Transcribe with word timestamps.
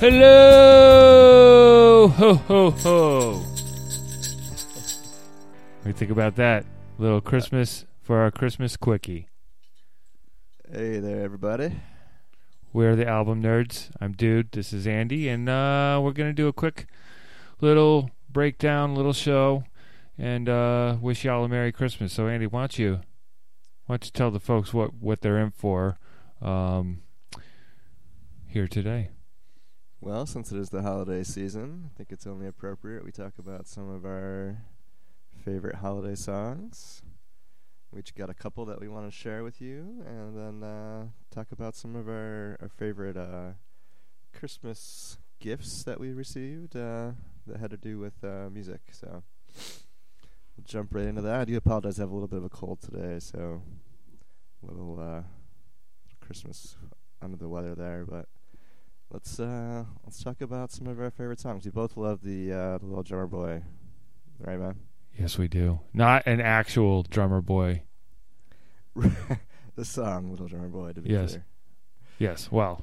Hello! 0.00 1.66
Ho, 2.06 2.34
ho, 2.34 2.70
ho. 2.70 3.32
What 3.32 3.42
do 5.82 5.88
you 5.88 5.92
think 5.92 6.12
about 6.12 6.36
that? 6.36 6.64
Little 6.98 7.20
Christmas 7.20 7.84
for 8.00 8.20
our 8.20 8.30
Christmas 8.30 8.76
quickie. 8.76 9.26
Hey 10.70 11.00
there, 11.00 11.20
everybody. 11.24 11.80
We're 12.72 12.94
the 12.94 13.08
album 13.08 13.42
nerds. 13.42 13.90
I'm 14.00 14.12
Dude. 14.12 14.52
This 14.52 14.72
is 14.72 14.86
Andy, 14.86 15.28
and 15.28 15.48
uh, 15.48 15.98
we're 16.00 16.12
gonna 16.12 16.32
do 16.32 16.46
a 16.46 16.52
quick 16.52 16.86
little 17.60 18.12
breakdown, 18.30 18.94
little 18.94 19.12
show, 19.12 19.64
and 20.16 20.48
uh, 20.48 20.96
wish 21.00 21.24
y'all 21.24 21.42
a 21.44 21.48
Merry 21.48 21.72
Christmas. 21.72 22.12
So, 22.12 22.28
Andy, 22.28 22.46
why 22.46 22.60
don't 22.60 22.78
you 22.78 23.00
why 23.86 23.94
don't 23.94 24.04
you 24.04 24.12
tell 24.12 24.30
the 24.30 24.38
folks 24.38 24.72
what 24.72 24.94
what 24.94 25.22
they're 25.22 25.40
in 25.40 25.50
for 25.50 25.98
um, 26.40 27.02
here 28.46 28.68
today? 28.68 29.10
Well, 30.00 30.26
since 30.26 30.52
it 30.52 30.58
is 30.58 30.70
the 30.70 30.82
holiday 30.82 31.24
season, 31.24 31.90
I 31.92 31.96
think 31.96 32.12
it's 32.12 32.24
only 32.24 32.46
appropriate 32.46 33.04
we 33.04 33.10
talk 33.10 33.32
about 33.36 33.66
some 33.66 33.90
of 33.90 34.04
our 34.04 34.62
favorite 35.44 35.74
holiday 35.74 36.14
songs. 36.14 37.02
We 37.90 37.98
each 37.98 38.14
got 38.14 38.30
a 38.30 38.34
couple 38.34 38.64
that 38.66 38.80
we 38.80 38.86
want 38.86 39.10
to 39.10 39.10
share 39.10 39.42
with 39.42 39.60
you, 39.60 40.04
and 40.06 40.38
then 40.38 40.62
uh, 40.62 41.06
talk 41.32 41.48
about 41.50 41.74
some 41.74 41.96
of 41.96 42.08
our, 42.08 42.56
our 42.60 42.68
favorite 42.68 43.16
uh, 43.16 43.54
Christmas 44.32 45.18
gifts 45.40 45.82
that 45.82 45.98
we 45.98 46.12
received 46.12 46.76
uh, 46.76 47.10
that 47.48 47.58
had 47.58 47.70
to 47.72 47.76
do 47.76 47.98
with 47.98 48.22
uh, 48.22 48.48
music. 48.52 48.82
So 48.92 49.24
we'll 49.56 50.64
jump 50.64 50.94
right 50.94 51.06
into 51.06 51.22
that. 51.22 51.40
I 51.40 51.44
do 51.44 51.56
apologize, 51.56 51.98
I 51.98 52.02
have 52.02 52.10
a 52.10 52.14
little 52.14 52.28
bit 52.28 52.38
of 52.38 52.44
a 52.44 52.48
cold 52.48 52.80
today, 52.80 53.18
so 53.18 53.62
a 54.62 54.70
little 54.70 55.00
uh, 55.00 55.22
Christmas 56.24 56.76
under 57.20 57.36
the 57.36 57.48
weather 57.48 57.74
there, 57.74 58.06
but 58.08 58.26
let's 59.10 59.38
uh, 59.40 59.84
let's 60.04 60.22
talk 60.22 60.40
about 60.40 60.70
some 60.70 60.86
of 60.86 61.00
our 61.00 61.10
favorite 61.10 61.40
songs. 61.40 61.64
We 61.64 61.70
both 61.70 61.96
love 61.96 62.22
the 62.22 62.52
uh, 62.52 62.78
the 62.78 62.86
Little 62.86 63.02
Drummer 63.02 63.26
Boy, 63.26 63.62
right, 64.38 64.58
man? 64.58 64.76
Yes, 65.18 65.36
we 65.38 65.48
do. 65.48 65.80
Not 65.92 66.26
an 66.26 66.40
actual 66.40 67.02
drummer 67.02 67.40
boy. 67.40 67.82
the 68.94 69.84
song 69.84 70.30
Little 70.30 70.46
Drummer 70.46 70.68
Boy, 70.68 70.92
to 70.92 71.00
be 71.00 71.10
Yes. 71.10 71.30
clear. 71.32 71.44
Yes, 72.20 72.50
well, 72.50 72.82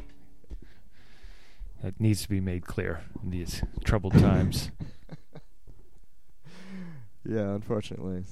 that 1.84 2.00
needs 2.00 2.22
to 2.24 2.30
be 2.30 2.40
made 2.40 2.66
clear 2.66 3.02
in 3.24 3.30
these 3.32 3.64
troubled 3.84 4.14
times. 4.14 4.72
Yeah, 7.28 7.56
unfortunately. 7.56 8.24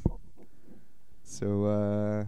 So, 1.24 1.66
uh, 1.66 2.26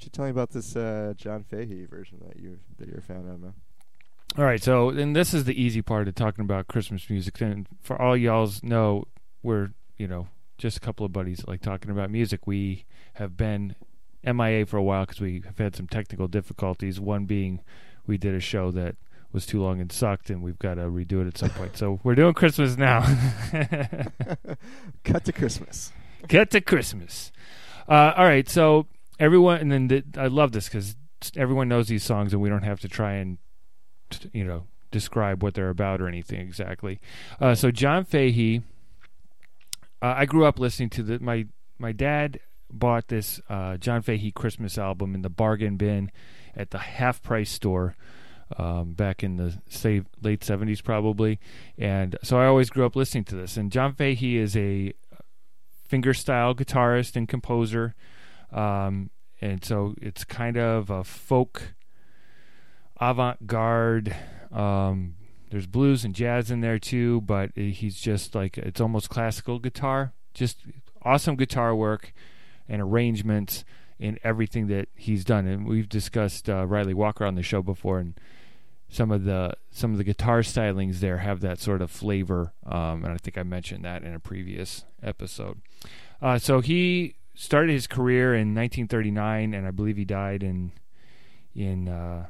you 0.00 0.08
tell 0.10 0.24
me 0.24 0.30
about 0.30 0.50
this 0.50 0.74
uh, 0.74 1.12
John 1.14 1.44
Fahey 1.44 1.84
version 1.84 2.20
that 2.26 2.38
you 2.40 2.58
that 2.78 2.88
you're 2.88 3.00
a 3.00 3.02
fan 3.02 3.28
of, 3.28 3.38
man? 3.38 3.52
All 4.38 4.44
right, 4.44 4.62
so 4.62 4.88
and 4.88 5.14
this 5.14 5.34
is 5.34 5.44
the 5.44 5.60
easy 5.60 5.82
part 5.82 6.08
of 6.08 6.14
talking 6.14 6.42
about 6.42 6.66
Christmas 6.66 7.10
music. 7.10 7.40
And 7.42 7.66
for 7.82 8.00
all 8.00 8.16
y'all's 8.16 8.62
know, 8.62 9.04
we're 9.42 9.72
you 9.98 10.08
know 10.08 10.28
just 10.56 10.78
a 10.78 10.80
couple 10.80 11.04
of 11.04 11.12
buddies 11.12 11.44
like 11.46 11.60
talking 11.60 11.90
about 11.90 12.10
music. 12.10 12.46
We 12.46 12.86
have 13.14 13.36
been 13.36 13.76
MIA 14.24 14.64
for 14.64 14.78
a 14.78 14.82
while 14.82 15.04
because 15.04 15.20
we 15.20 15.42
have 15.44 15.58
had 15.58 15.76
some 15.76 15.86
technical 15.86 16.28
difficulties. 16.28 16.98
One 16.98 17.26
being 17.26 17.60
we 18.06 18.16
did 18.16 18.34
a 18.34 18.40
show 18.40 18.70
that 18.70 18.96
was 19.32 19.44
too 19.44 19.62
long 19.62 19.80
and 19.80 19.92
sucked, 19.92 20.30
and 20.30 20.42
we've 20.42 20.58
got 20.58 20.74
to 20.74 20.82
redo 20.82 21.20
it 21.20 21.26
at 21.26 21.36
some 21.36 21.50
point. 21.50 21.76
So 21.76 22.00
we're 22.02 22.14
doing 22.14 22.32
Christmas 22.32 22.78
now. 22.78 23.00
Cut 25.04 25.26
to 25.26 25.32
Christmas. 25.32 25.92
Cut 26.28 26.50
to 26.52 26.62
Christmas. 26.62 27.32
Uh, 27.86 28.14
all 28.16 28.24
right, 28.24 28.48
so 28.48 28.86
everyone, 29.18 29.60
and 29.60 29.70
then 29.70 29.88
th- 29.88 30.04
I 30.16 30.28
love 30.28 30.52
this 30.52 30.68
because 30.68 30.96
everyone 31.36 31.68
knows 31.68 31.88
these 31.88 32.04
songs, 32.04 32.32
and 32.32 32.40
we 32.40 32.48
don't 32.48 32.62
have 32.62 32.80
to 32.80 32.88
try 32.88 33.14
and 33.14 33.36
you 34.32 34.44
know 34.44 34.66
describe 34.90 35.42
what 35.42 35.54
they're 35.54 35.70
about 35.70 36.00
or 36.00 36.08
anything 36.08 36.40
exactly. 36.40 37.00
Uh, 37.40 37.54
so 37.54 37.70
John 37.70 38.04
Fahey, 38.04 38.62
uh, 40.00 40.14
I 40.16 40.26
grew 40.26 40.44
up 40.44 40.58
listening 40.58 40.90
to 40.90 41.02
the 41.02 41.18
my 41.18 41.46
my 41.78 41.92
dad 41.92 42.40
bought 42.70 43.08
this 43.08 43.40
uh, 43.48 43.76
John 43.76 44.02
Fahey 44.02 44.30
Christmas 44.30 44.78
album 44.78 45.14
in 45.14 45.22
the 45.22 45.30
bargain 45.30 45.76
bin 45.76 46.10
at 46.54 46.70
the 46.70 46.78
half 46.78 47.22
price 47.22 47.50
store. 47.50 47.96
Um, 48.58 48.92
back 48.92 49.24
in 49.24 49.36
the 49.36 49.58
say 49.66 50.02
late 50.20 50.44
seventies, 50.44 50.82
probably, 50.82 51.40
and 51.78 52.18
so 52.22 52.38
I 52.38 52.44
always 52.44 52.68
grew 52.68 52.84
up 52.84 52.94
listening 52.94 53.24
to 53.24 53.34
this. 53.34 53.56
And 53.56 53.72
John 53.72 53.94
Fahey 53.94 54.36
is 54.36 54.54
a 54.54 54.92
fingerstyle 55.92 56.54
guitarist 56.54 57.16
and 57.16 57.26
composer. 57.26 57.94
Um, 58.52 59.10
and 59.40 59.64
so 59.64 59.94
it's 60.00 60.24
kind 60.24 60.56
of 60.56 60.90
a 60.90 61.02
folk 61.02 61.74
avant 63.10 63.46
garde. 63.46 64.14
Um, 64.52 65.16
there's 65.50 65.66
blues 65.66 66.04
and 66.04 66.14
jazz 66.14 66.50
in 66.50 66.60
there 66.60 66.78
too, 66.78 67.20
but 67.22 67.50
he's 67.56 68.00
just 68.00 68.34
like 68.34 68.56
it's 68.58 68.80
almost 68.80 69.10
classical 69.10 69.58
guitar. 69.58 70.12
Just 70.34 70.58
awesome 71.02 71.36
guitar 71.36 71.74
work 71.74 72.12
and 72.68 72.80
arrangements 72.80 73.64
in 73.98 74.18
everything 74.24 74.68
that 74.68 74.88
he's 74.94 75.24
done. 75.24 75.46
And 75.46 75.66
we've 75.66 75.88
discussed 75.88 76.48
uh, 76.48 76.66
Ryley 76.66 76.94
Walker 76.94 77.26
on 77.26 77.34
the 77.34 77.42
show 77.42 77.60
before, 77.60 77.98
and 77.98 78.14
some 78.88 79.10
of 79.10 79.24
the 79.24 79.54
some 79.70 79.92
of 79.92 79.98
the 79.98 80.04
guitar 80.04 80.40
stylings 80.40 81.00
there 81.00 81.18
have 81.18 81.40
that 81.40 81.58
sort 81.58 81.82
of 81.82 81.90
flavor. 81.90 82.52
Um, 82.64 83.04
and 83.04 83.12
I 83.12 83.16
think 83.16 83.36
I 83.36 83.42
mentioned 83.42 83.84
that 83.84 84.04
in 84.04 84.14
a 84.14 84.20
previous 84.20 84.84
episode. 85.02 85.60
Uh, 86.20 86.38
so 86.38 86.60
he 86.60 87.16
started 87.34 87.72
his 87.72 87.86
career 87.86 88.32
in 88.32 88.54
1939, 88.54 89.54
and 89.54 89.66
I 89.66 89.70
believe 89.70 89.96
he 89.96 90.04
died 90.04 90.42
in 90.42 90.72
in 91.54 91.88
uh, 91.88 92.26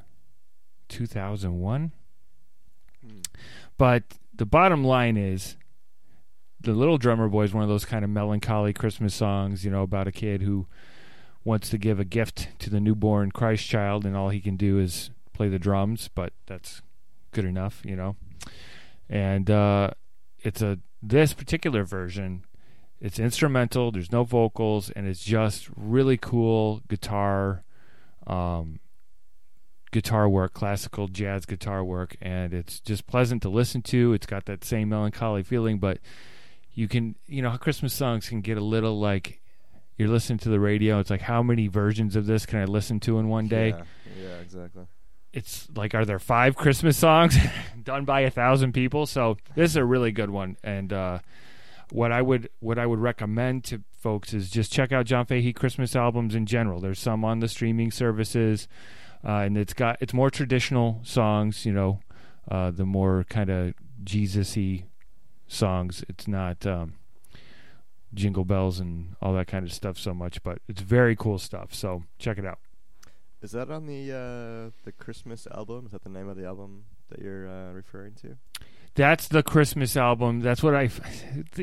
2001. 0.93 1.93
Hmm. 3.05 3.19
But 3.79 4.05
the 4.35 4.47
bottom 4.47 4.85
line 4.85 5.17
is, 5.17 5.57
the 6.61 6.73
Little 6.73 6.99
Drummer 6.99 7.29
Boy 7.29 7.45
is 7.45 7.55
one 7.55 7.65
of 7.65 7.69
those 7.69 7.85
kind 7.85 8.05
of 8.05 8.11
melancholy 8.11 8.73
Christmas 8.73 9.15
songs, 9.15 9.65
you 9.65 9.71
know, 9.71 9.83
about 9.83 10.07
a 10.07 10.13
kid 10.13 10.43
who 10.43 10.67
wants 11.45 11.69
to 11.71 11.79
give 11.79 11.99
a 11.99 12.05
gift 12.05 12.49
to 12.61 12.71
the 12.71 12.81
newborn 12.81 13.33
Christ 13.33 13.67
child, 13.67 14.07
and 14.07 14.17
all 14.17 14.29
he 14.29 14.41
can 14.41 14.57
do 14.57 14.79
is 14.79 15.11
play 15.33 15.49
the 15.49 15.59
drums, 15.59 16.09
but 16.15 16.33
that's 16.47 16.83
good 17.33 17.45
enough, 17.45 17.83
you 17.85 17.97
know. 17.97 18.17
And 19.09 19.51
uh, 19.51 19.91
it's 20.39 20.63
a 20.63 20.79
this 21.03 21.33
particular 21.33 21.85
version. 21.85 22.45
It's 23.01 23.19
instrumental. 23.19 23.91
There's 23.91 24.13
no 24.13 24.23
vocals, 24.23 24.91
and 24.91 25.09
it's 25.09 25.25
just 25.25 25.69
really 25.77 26.17
cool 26.17 26.83
guitar, 26.89 27.65
um, 28.29 28.79
guitar 29.93 30.29
work, 30.29 30.53
classical 30.55 31.07
jazz 31.07 31.47
guitar 31.47 31.85
work, 31.85 32.17
and 32.21 32.53
it's 32.53 32.81
just 32.81 33.07
pleasant 33.07 33.43
to 33.43 33.49
listen 33.49 33.83
to. 33.83 34.13
It's 34.13 34.27
got 34.27 34.47
that 34.47 34.65
same 34.65 34.89
melancholy 34.89 35.45
feeling, 35.45 35.79
but 35.79 35.99
you 36.75 36.89
can, 36.89 37.15
you 37.27 37.43
know, 37.43 37.57
Christmas 37.59 37.93
songs 37.95 38.29
can 38.29 38.41
get 38.41 38.59
a 38.59 38.65
little 38.65 38.99
like 38.99 39.41
you're 39.97 40.09
listening 40.09 40.39
to 40.41 40.49
the 40.49 40.59
radio. 40.59 40.99
It's 40.99 41.11
like 41.11 41.21
how 41.21 41.43
many 41.43 41.69
versions 41.69 42.17
of 42.17 42.27
this 42.27 42.45
can 42.47 42.59
I 42.59 42.65
listen 42.65 42.99
to 43.01 43.19
in 43.21 43.29
one 43.29 43.47
day? 43.47 43.69
Yeah, 43.69 43.83
yeah, 44.21 44.37
exactly. 44.41 44.87
it's 45.33 45.69
like 45.75 45.95
are 45.95 46.05
there 46.05 46.19
five 46.19 46.55
christmas 46.57 46.97
songs 46.99 47.37
done 47.83 48.05
by 48.05 48.21
a 48.21 48.31
thousand 48.31 48.73
people 48.73 49.07
so 49.07 49.39
this 49.55 49.71
is 49.71 49.77
a 49.77 49.85
really 49.85 50.13
good 50.13 50.29
one 50.29 50.57
and 50.63 50.93
uh, 50.93 51.19
what 51.91 52.13
i 52.13 52.21
would 52.21 52.51
what 52.61 52.79
i 52.79 52.85
would 52.85 52.99
recommend 52.99 53.65
to 53.65 53.81
folks 53.99 54.35
is 54.35 54.51
just 54.51 54.71
check 54.71 54.93
out 54.93 55.07
john 55.07 55.25
fahey 55.25 55.53
christmas 55.55 55.97
albums 55.97 56.35
in 56.35 56.45
general 56.45 56.81
there's 56.81 56.99
some 56.99 57.25
on 57.25 57.41
the 57.41 57.49
streaming 57.49 57.91
services 57.91 58.69
uh, 59.25 59.43
and 59.47 59.56
it's 59.56 59.72
got 59.75 59.97
it's 60.00 60.12
more 60.15 60.31
traditional 60.31 61.00
songs 61.03 61.65
you 61.66 61.72
know 61.72 62.00
uh, 62.50 62.71
the 62.71 62.84
more 62.87 63.25
kind 63.28 63.50
of 63.50 63.75
jesus-y 64.05 64.84
songs 65.47 66.05
it's 66.09 66.27
not 66.27 66.66
um, 66.66 66.94
jingle 68.14 68.44
bells 68.44 68.79
and 68.81 69.14
all 69.23 69.32
that 69.35 69.47
kind 69.47 69.64
of 69.64 69.73
stuff 69.73 69.99
so 69.99 70.12
much 70.12 70.43
but 70.43 70.58
it's 70.69 70.82
very 70.82 71.17
cool 71.17 71.38
stuff 71.38 71.73
so 71.75 72.02
check 72.19 72.38
it 72.38 72.44
out 72.44 72.58
Is 73.43 73.52
that 73.52 73.70
on 73.70 73.87
the 73.87 74.12
uh, 74.12 74.70
the 74.85 74.93
Christmas 74.93 75.47
album? 75.50 75.87
Is 75.87 75.93
that 75.93 76.05
the 76.05 76.11
name 76.11 76.29
of 76.29 76.37
the 76.37 76.47
album 76.47 76.85
that 77.11 77.19
you're 77.20 77.49
uh, 77.49 77.73
referring 77.73 78.14
to? 78.23 78.37
That's 78.94 79.26
the 79.26 79.43
Christmas 79.43 79.97
album. 79.97 80.41
That's 80.43 80.62
what 80.62 80.75
I. 80.76 80.91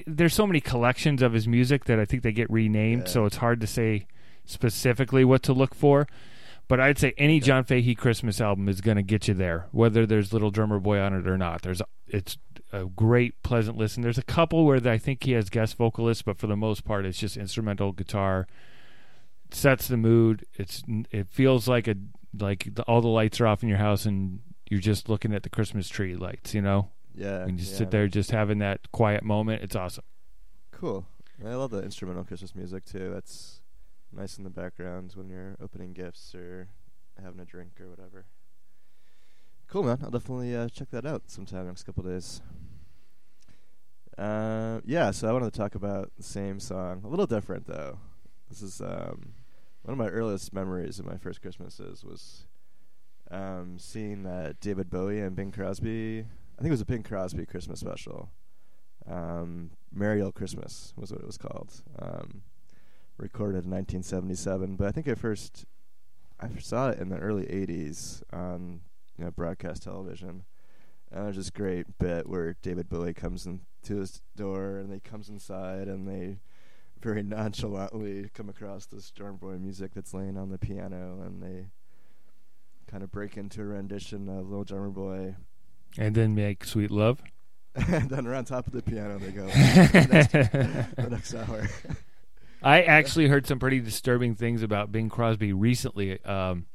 There's 0.06 0.34
so 0.34 0.46
many 0.48 0.60
collections 0.60 1.22
of 1.22 1.32
his 1.34 1.48
music 1.48 1.86
that 1.86 1.98
I 2.00 2.04
think 2.06 2.24
they 2.24 2.34
get 2.34 2.50
renamed, 2.52 3.04
Yeah. 3.06 3.14
so 3.14 3.26
it's 3.26 3.38
hard 3.38 3.62
to 3.62 3.68
say 3.68 4.08
specifically 4.46 5.24
what 5.24 5.42
to 5.44 5.54
look 5.54 5.74
for. 5.76 6.06
But 6.70 6.80
I'd 6.80 6.98
say 7.00 7.14
any. 7.18 7.40
John 7.42 7.64
Fahey 7.66 7.96
Christmas 7.96 8.40
album 8.40 8.70
is 8.70 8.80
going 8.80 8.96
to 8.98 9.04
get 9.04 9.28
you 9.28 9.34
there, 9.34 9.68
whether 9.72 10.06
there's 10.06 10.32
Little 10.32 10.52
Drummer 10.52 10.80
Boy 10.80 11.00
on 11.00 11.14
it 11.14 11.28
or 11.28 11.38
not. 11.38 11.64
There's 11.64 11.82
it's 12.08 12.38
a 12.72 12.86
great, 12.86 13.42
pleasant 13.44 13.76
listen. 13.76 14.04
There's 14.04 14.20
a 14.20 14.24
couple 14.24 14.66
where 14.66 14.80
I 14.88 15.00
think 15.00 15.24
he 15.24 15.32
has 15.32 15.50
guest 15.50 15.76
vocalists, 15.76 16.22
but 16.22 16.38
for 16.38 16.46
the 16.48 16.56
most 16.56 16.86
part, 16.86 17.06
it's 17.06 17.18
just 17.18 17.36
instrumental 17.38 17.92
guitar. 17.92 18.48
Sets 19.52 19.88
the 19.88 19.98
mood. 19.98 20.46
It's 20.54 20.84
it 21.12 21.28
feels 21.32 21.68
like 21.68 21.88
a 21.88 21.96
like 22.40 22.70
the, 22.76 22.84
all 22.84 23.02
the 23.02 23.08
lights 23.08 23.42
are 23.42 23.48
off 23.48 23.64
in 23.64 23.70
your 23.70 23.80
house 23.80 24.06
and 24.06 24.40
you're 24.70 24.80
just 24.80 25.10
looking 25.10 25.34
at 25.34 25.42
the 25.42 25.50
Christmas 25.50 25.90
tree 25.90 26.16
lights. 26.16 26.54
You 26.54 26.62
know, 26.62 26.92
Yeah. 27.16 27.42
and 27.46 27.58
just 27.58 27.72
yeah. 27.72 27.78
sit 27.80 27.90
there 27.92 28.08
just 28.08 28.30
having 28.30 28.60
that 28.60 28.92
quiet 28.92 29.24
moment. 29.24 29.64
It's 29.64 29.76
awesome. 29.76 30.04
Cool. 30.72 31.08
I 31.44 31.56
love 31.56 31.72
the 31.72 31.82
instrumental 31.82 32.24
Christmas 32.26 32.54
music 32.54 32.86
too. 32.86 33.10
That's 33.12 33.59
nice 34.12 34.38
in 34.38 34.44
the 34.44 34.50
background 34.50 35.14
when 35.16 35.30
you're 35.30 35.56
opening 35.62 35.94
gifts 35.94 36.34
or 36.36 36.70
having 37.22 37.40
a 37.40 37.46
drink 37.46 37.80
or 37.80 37.90
whatever. 37.90 38.26
Cool, 39.68 39.84
man. 39.84 40.00
I'll 40.04 40.10
definitely 40.10 40.56
uh, 40.56 40.68
check 40.70 40.90
that 40.92 41.06
out 41.06 41.24
sometime 41.28 41.68
next 41.68 41.84
couple 41.84 42.04
days. 42.04 42.42
Uh, 44.18 44.82
yeah, 44.84 45.12
so 45.12 45.30
I 45.30 45.32
wanted 45.32 45.54
to 45.54 45.58
talk 45.58 45.76
about 45.76 46.12
the 46.18 46.24
same 46.24 46.60
song, 46.60 47.04
a 47.06 47.08
little 47.08 47.28
different 47.28 47.68
though. 47.68 48.00
This 48.50 48.62
is 48.62 48.82
um, 48.82 49.34
one 49.84 49.94
of 49.94 49.98
my 49.98 50.10
earliest 50.10 50.54
memories 50.54 51.00
of 51.00 51.06
my 51.06 51.18
first 51.18 51.42
Christmases 51.42 52.04
was 52.04 52.48
um, 53.32 53.78
seeing 53.78 54.24
that 54.24 54.60
David 54.60 54.90
Bowie 54.90 55.22
and 55.22 55.36
Bing 55.36 55.52
Crosby. 55.52 56.20
I 56.20 56.62
think 56.62 56.68
it 56.68 56.72
was 56.72 56.82
a 56.82 56.86
Bing 56.86 57.04
Crosby 57.04 57.46
Christmas 57.46 57.80
special. 57.80 58.30
Um, 59.08 59.72
Merry 59.94 60.30
Christmas 60.32 60.94
was 60.98 61.12
what 61.12 61.22
it 61.22 61.28
was 61.28 61.38
called. 61.38 61.82
Um, 61.98 62.42
recorded 63.20 63.66
in 63.66 63.72
1977, 63.72 64.76
but 64.76 64.88
I 64.88 64.92
think 64.92 65.08
I 65.08 65.16
first 65.16 65.66
I 66.40 66.48
saw 66.60 66.90
it 66.90 67.00
in 67.00 67.10
the 67.10 67.18
early 67.18 67.44
80s 67.44 68.24
on 68.32 68.82
you 69.18 69.26
know 69.26 69.32
broadcast 69.32 69.84
television. 69.84 70.44
And 71.12 71.26
there's 71.26 71.38
this 71.38 71.50
great 71.50 71.98
bit 71.98 72.30
where 72.30 72.56
David 72.62 72.88
Bowie 72.88 73.14
comes 73.14 73.46
in 73.46 73.62
to 73.84 73.98
his 73.98 74.22
door 74.36 74.78
and 74.78 74.94
he 74.94 75.00
comes 75.00 75.28
inside 75.28 75.88
and 75.88 76.08
they 76.08 76.38
very 77.02 77.24
nonchalantly 77.24 78.30
come 78.34 78.50
across 78.50 78.86
this 78.86 79.12
drum 79.12 79.38
boy 79.38 79.58
music 79.58 79.92
that's 79.94 80.14
laying 80.14 80.38
on 80.38 80.50
the 80.50 80.60
piano 80.60 81.22
and 81.26 81.42
they 81.42 81.68
kind 82.88 83.04
of 83.04 83.12
break 83.12 83.38
into 83.38 83.62
a 83.62 83.66
rendition 83.66 84.30
of 84.30 84.50
Little 84.50 84.64
Drummer 84.64 84.90
Boy. 84.90 85.36
And 85.98 86.16
then 86.16 86.36
make 86.36 86.64
sweet 86.64 86.92
love. 86.92 87.22
and 87.76 88.10
then 88.10 88.26
around 88.26 88.46
top 88.46 88.68
of 88.68 88.74
the 88.74 88.82
piano 88.82 89.20
they 89.20 89.32
go 89.32 89.46
the, 89.48 90.08
next, 90.12 90.32
the 90.32 91.10
next 91.10 91.34
hour. 91.36 91.68
I 92.62 92.82
actually 92.82 93.28
heard 93.28 93.48
some 93.48 93.60
pretty 93.60 93.80
disturbing 93.80 94.36
things 94.36 94.64
about 94.64 94.92
Bing 94.92 95.10
Crosby 95.10 95.54
recently. 95.54 96.24
Um, 96.24 96.66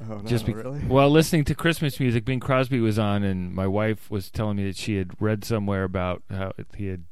oh, 0.00 0.16
no, 0.16 0.22
just 0.22 0.46
be- 0.46 0.54
really? 0.54 0.80
While 0.80 1.10
listening 1.10 1.44
to 1.44 1.54
Christmas 1.54 2.00
music, 2.00 2.24
Bing 2.24 2.40
Crosby 2.40 2.80
was 2.80 2.98
on, 2.98 3.22
and 3.22 3.54
my 3.54 3.66
wife 3.66 4.10
was 4.10 4.30
telling 4.30 4.56
me 4.56 4.64
that 4.64 4.76
she 4.76 4.96
had 4.96 5.10
read 5.20 5.44
somewhere 5.44 5.84
about 5.84 6.22
how 6.30 6.52
he 6.76 6.86
had 6.86 7.04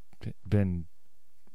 been 0.49 0.87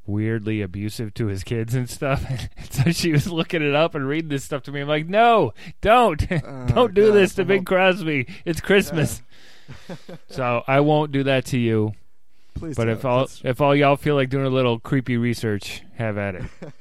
weirdly 0.06 0.62
abusive 0.62 1.13
to 1.16 1.28
his 1.28 1.44
kids 1.44 1.75
and 1.75 1.89
stuff. 1.89 2.25
so 2.69 2.92
she 2.92 3.12
was 3.12 3.28
looking 3.28 3.62
it 3.62 3.75
up 3.75 3.95
and 3.95 4.07
reading 4.07 4.30
this 4.30 4.44
stuff 4.44 4.63
to 4.63 4.72
me. 4.72 4.81
I'm 4.81 4.88
like, 4.88 5.07
no, 5.07 5.54
don't, 5.81 6.22
Oh, 6.31 6.66
don't 6.68 6.94
do 6.94 7.07
God, 7.07 7.16
this 7.16 7.36
to 7.36 7.45
Bing 7.45 7.66
Crosby. 7.66 8.28
It's 8.45 8.62
Christmas, 8.62 9.22
so 10.30 10.63
I 10.68 10.80
won't 10.80 11.12
do 11.12 11.24
that 11.24 11.45
to 11.48 11.57
you. 11.60 11.94
Please 12.53 12.75
But 12.75 12.89
if 12.89 13.06
all 13.06 13.19
That's- 13.21 13.42
if 13.44 13.62
all 13.62 13.75
y'all 13.75 13.95
feel 13.95 14.15
like 14.15 14.30
doing 14.30 14.45
a 14.45 14.50
little 14.50 14.80
creepy 14.80 15.18
research, 15.18 15.83
have 15.95 16.18
at 16.18 16.36
it. 16.36 16.44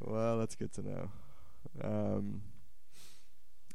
well, 0.00 0.38
that's 0.38 0.54
good 0.56 0.72
to 0.74 0.82
know. 0.82 1.10
Um, 1.82 2.42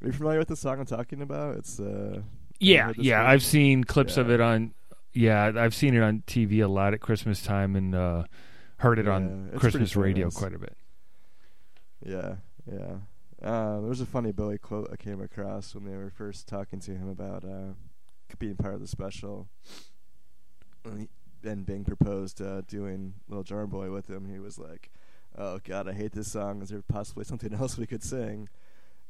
are 0.01 0.07
you 0.07 0.13
familiar 0.13 0.39
with 0.39 0.47
the 0.49 0.55
song 0.55 0.79
I'm 0.79 0.85
talking 0.85 1.21
about? 1.21 1.57
It's 1.57 1.79
uh, 1.79 2.21
Yeah, 2.59 2.91
yeah? 2.97 3.27
I've 3.27 3.43
seen 3.43 3.83
clips 3.83 4.17
of 4.17 4.29
it 4.29 4.41
on. 4.41 4.73
Yeah, 5.13 5.51
I've 5.55 5.73
seen 5.73 5.95
it 5.95 6.01
on 6.01 6.23
TV 6.27 6.61
a 6.63 6.67
lot 6.67 6.93
at 6.93 6.99
Christmas 6.99 7.41
time, 7.41 7.75
and 7.75 7.95
uh, 7.95 8.23
heard 8.77 8.99
it 8.99 9.05
Yeah, 9.05 9.13
on 9.13 9.51
Christmas 9.57 9.95
radio 9.95 10.29
quite 10.29 10.53
a 10.53 10.59
bit. 10.59 10.75
Yeah, 12.05 12.35
yeah. 12.71 12.97
Uh, 13.41 13.79
there 13.79 13.89
was 13.89 14.01
a 14.01 14.05
funny 14.05 14.31
Billy 14.31 14.57
quote 14.57 14.89
I 14.91 14.95
came 14.97 15.21
across 15.21 15.73
when 15.75 15.85
they 15.85 15.95
were 15.95 16.09
first 16.09 16.47
talking 16.47 16.79
to 16.81 16.91
him 16.91 17.07
about 17.09 17.43
uh, 17.45 17.73
being 18.39 18.55
part 18.55 18.73
of 18.73 18.81
the 18.81 18.87
special. 18.87 19.47
And, 20.83 21.01
he, 21.01 21.09
and 21.49 21.65
Bing 21.65 21.83
proposed 21.83 22.41
uh, 22.41 22.61
doing 22.61 23.13
Little 23.27 23.43
Drummer 23.43 23.67
Boy 23.67 23.91
with 23.91 24.09
him. 24.09 24.27
He 24.31 24.39
was 24.39 24.57
like, 24.59 24.89
"Oh 25.37 25.59
God, 25.63 25.87
I 25.87 25.93
hate 25.93 26.11
this 26.13 26.31
song. 26.31 26.61
Is 26.61 26.69
there 26.69 26.81
possibly 26.87 27.23
something 27.25 27.53
else 27.59 27.77
we 27.77 27.87
could 27.87 28.03
sing?" 28.03 28.49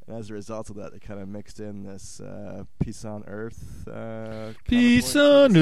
And 0.08 0.18
as 0.18 0.30
a 0.30 0.34
result 0.34 0.70
of 0.70 0.76
that, 0.76 0.92
they 0.94 1.00
kind 1.00 1.20
of 1.20 1.28
mixed 1.28 1.60
in 1.60 1.84
this 1.84 2.20
uh, 2.20 2.64
"Peace 2.80 3.04
on 3.06 3.24
Earth." 3.28 3.88
Uh, 3.88 4.54
Peace 4.68 5.16
on 5.16 5.54
to 5.54 5.60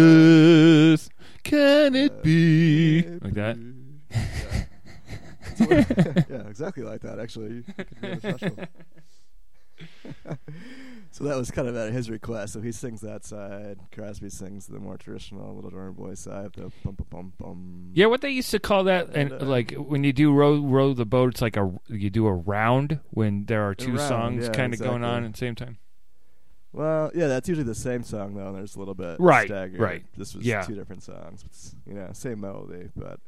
earth, 0.93 1.09
can 1.43 1.95
it 1.95 2.21
be? 2.21 3.03
can 3.03 3.13
it 3.13 3.23
Like 3.23 3.33
that? 3.33 3.57
Yeah. 5.59 5.83
Yeah, 6.29 6.47
exactly 6.49 6.83
like 6.83 7.01
that. 7.01 7.19
Actually, 7.19 7.63
You 7.67 7.73
could 7.77 8.01
do 8.01 8.07
a 8.07 8.19
special. 8.19 8.57
So 11.23 11.29
that 11.29 11.37
was 11.37 11.49
kind 11.51 11.67
of 11.67 11.75
at 11.75 11.91
his 11.93 12.09
request. 12.09 12.53
So 12.53 12.61
he 12.61 12.71
sings 12.71 13.01
that 13.01 13.25
side. 13.25 13.79
Crosby 13.93 14.29
sings 14.29 14.67
the 14.67 14.79
more 14.79 14.97
traditional 14.97 15.55
Little 15.55 15.69
Drummer 15.71 15.91
Boy 15.91 16.13
side. 16.15 16.51
The 16.53 16.71
bum 16.83 16.95
bum 16.95 17.05
bum 17.09 17.33
bum. 17.37 17.91
Yeah, 17.93 18.07
what 18.07 18.21
they 18.21 18.29
used 18.29 18.51
to 18.51 18.59
call 18.59 18.83
that, 18.85 19.07
and 19.15 19.31
And, 19.31 19.41
uh, 19.41 19.45
like 19.45 19.71
when 19.73 20.03
you 20.03 20.13
do 20.13 20.33
row 20.33 20.59
row 20.59 20.93
the 20.93 21.05
boat, 21.05 21.33
it's 21.33 21.41
like 21.41 21.57
a 21.57 21.71
you 21.87 22.09
do 22.09 22.27
a 22.27 22.33
round 22.33 22.99
when 23.11 23.45
there 23.45 23.67
are 23.67 23.73
two 23.73 23.95
round, 23.95 23.99
songs 24.01 24.43
yeah, 24.45 24.51
kind 24.53 24.73
of 24.73 24.79
going 24.79 25.03
on 25.03 25.23
at 25.23 25.31
the 25.31 25.37
same 25.37 25.55
time. 25.55 25.77
Well, 26.71 27.11
yeah, 27.13 27.27
that's 27.27 27.47
usually 27.47 27.65
the 27.65 27.75
same 27.75 28.01
song 28.03 28.33
though, 28.35 28.47
and 28.47 28.55
there's 28.57 28.75
a 28.75 28.79
little 28.79 28.95
bit 28.95 29.17
Right, 29.19 29.47
staggered. 29.47 29.79
right. 29.79 30.03
This 30.17 30.33
was 30.35 30.43
Yeah. 30.45 30.63
two 30.63 30.73
different 30.75 31.03
songs. 31.03 31.75
You 31.85 31.93
know, 31.93 32.09
same 32.13 32.41
melody, 32.41 32.89
but 32.95 33.19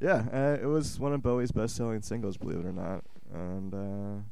yeah, 0.00 0.26
uh, 0.32 0.56
it 0.62 0.66
was 0.66 0.98
one 0.98 1.12
of 1.12 1.22
Bowie's 1.22 1.52
best-selling 1.52 2.00
singles, 2.02 2.36
believe 2.38 2.60
it 2.60 2.66
or 2.66 2.72
not. 2.72 3.04
And 3.30 3.74
uh, 3.74 4.22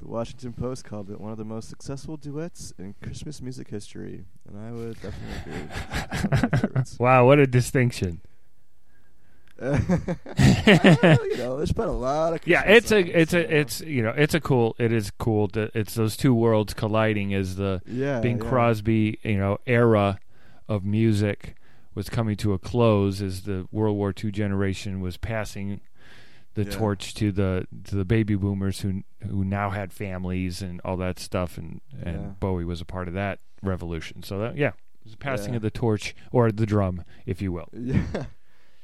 the 0.00 0.08
Washington 0.08 0.52
Post 0.52 0.84
called 0.84 1.10
it 1.10 1.20
one 1.20 1.32
of 1.32 1.38
the 1.38 1.44
most 1.44 1.68
successful 1.68 2.16
duets 2.16 2.72
in 2.78 2.94
Christmas 3.02 3.40
music 3.40 3.68
history, 3.68 4.24
and 4.48 4.58
I 4.58 4.70
would 4.72 5.00
definitely 5.00 5.52
agree. 5.52 6.48
One 6.50 6.62
of 6.64 6.74
my. 6.74 6.84
Wow, 6.98 7.26
what 7.26 7.38
a 7.38 7.46
distinction! 7.46 8.20
Uh, 9.56 9.78
you 11.24 11.36
know, 11.36 11.56
there's 11.56 11.70
been 11.70 11.86
a 11.86 11.92
lot 11.92 12.32
of 12.32 12.40
Yeah, 12.44 12.64
it's 12.64 12.90
a 12.90 12.98
it's 12.98 13.32
a 13.32 13.56
it's 13.56 13.80
you 13.82 14.02
know 14.02 14.12
it's 14.16 14.34
a 14.34 14.40
cool 14.40 14.74
it 14.80 14.92
is 14.92 15.12
cool 15.12 15.46
that 15.48 15.70
it's 15.74 15.94
those 15.94 16.16
two 16.16 16.34
worlds 16.34 16.74
colliding 16.74 17.32
as 17.32 17.54
the 17.54 17.80
yeah, 17.86 18.18
Bing 18.20 18.38
yeah. 18.38 18.48
Crosby 18.48 19.20
you 19.22 19.38
know 19.38 19.58
era 19.64 20.18
of 20.68 20.84
music 20.84 21.54
was 21.94 22.08
coming 22.08 22.36
to 22.38 22.52
a 22.52 22.58
close 22.58 23.22
as 23.22 23.42
the 23.42 23.68
World 23.70 23.96
War 23.96 24.12
II 24.22 24.32
generation 24.32 25.00
was 25.00 25.16
passing 25.16 25.80
the 26.54 26.64
Yeah. 26.64 26.70
torch 26.70 27.14
to 27.14 27.30
the 27.32 27.66
to 27.84 27.96
the 27.96 28.04
baby 28.04 28.34
boomers 28.36 28.80
who 28.80 29.02
who 29.26 29.44
now 29.44 29.70
had 29.70 29.92
families 29.92 30.62
and 30.62 30.80
all 30.84 30.96
that 30.98 31.18
stuff 31.18 31.58
and 31.58 31.80
and 32.02 32.20
Yeah. 32.20 32.26
Bowie 32.40 32.64
was 32.64 32.80
a 32.80 32.84
part 32.84 33.08
of 33.08 33.14
that 33.14 33.40
revolution. 33.62 34.22
So 34.22 34.38
that 34.38 34.56
yeah, 34.56 34.68
it 34.68 35.04
was 35.04 35.16
passing 35.16 35.52
Yeah. 35.54 35.56
of 35.56 35.62
the 35.62 35.70
torch 35.70 36.14
or 36.32 36.50
the 36.52 36.66
drum, 36.66 37.04
if 37.26 37.40
you 37.42 37.52
will. 37.52 37.68
Yeah, 37.74 38.26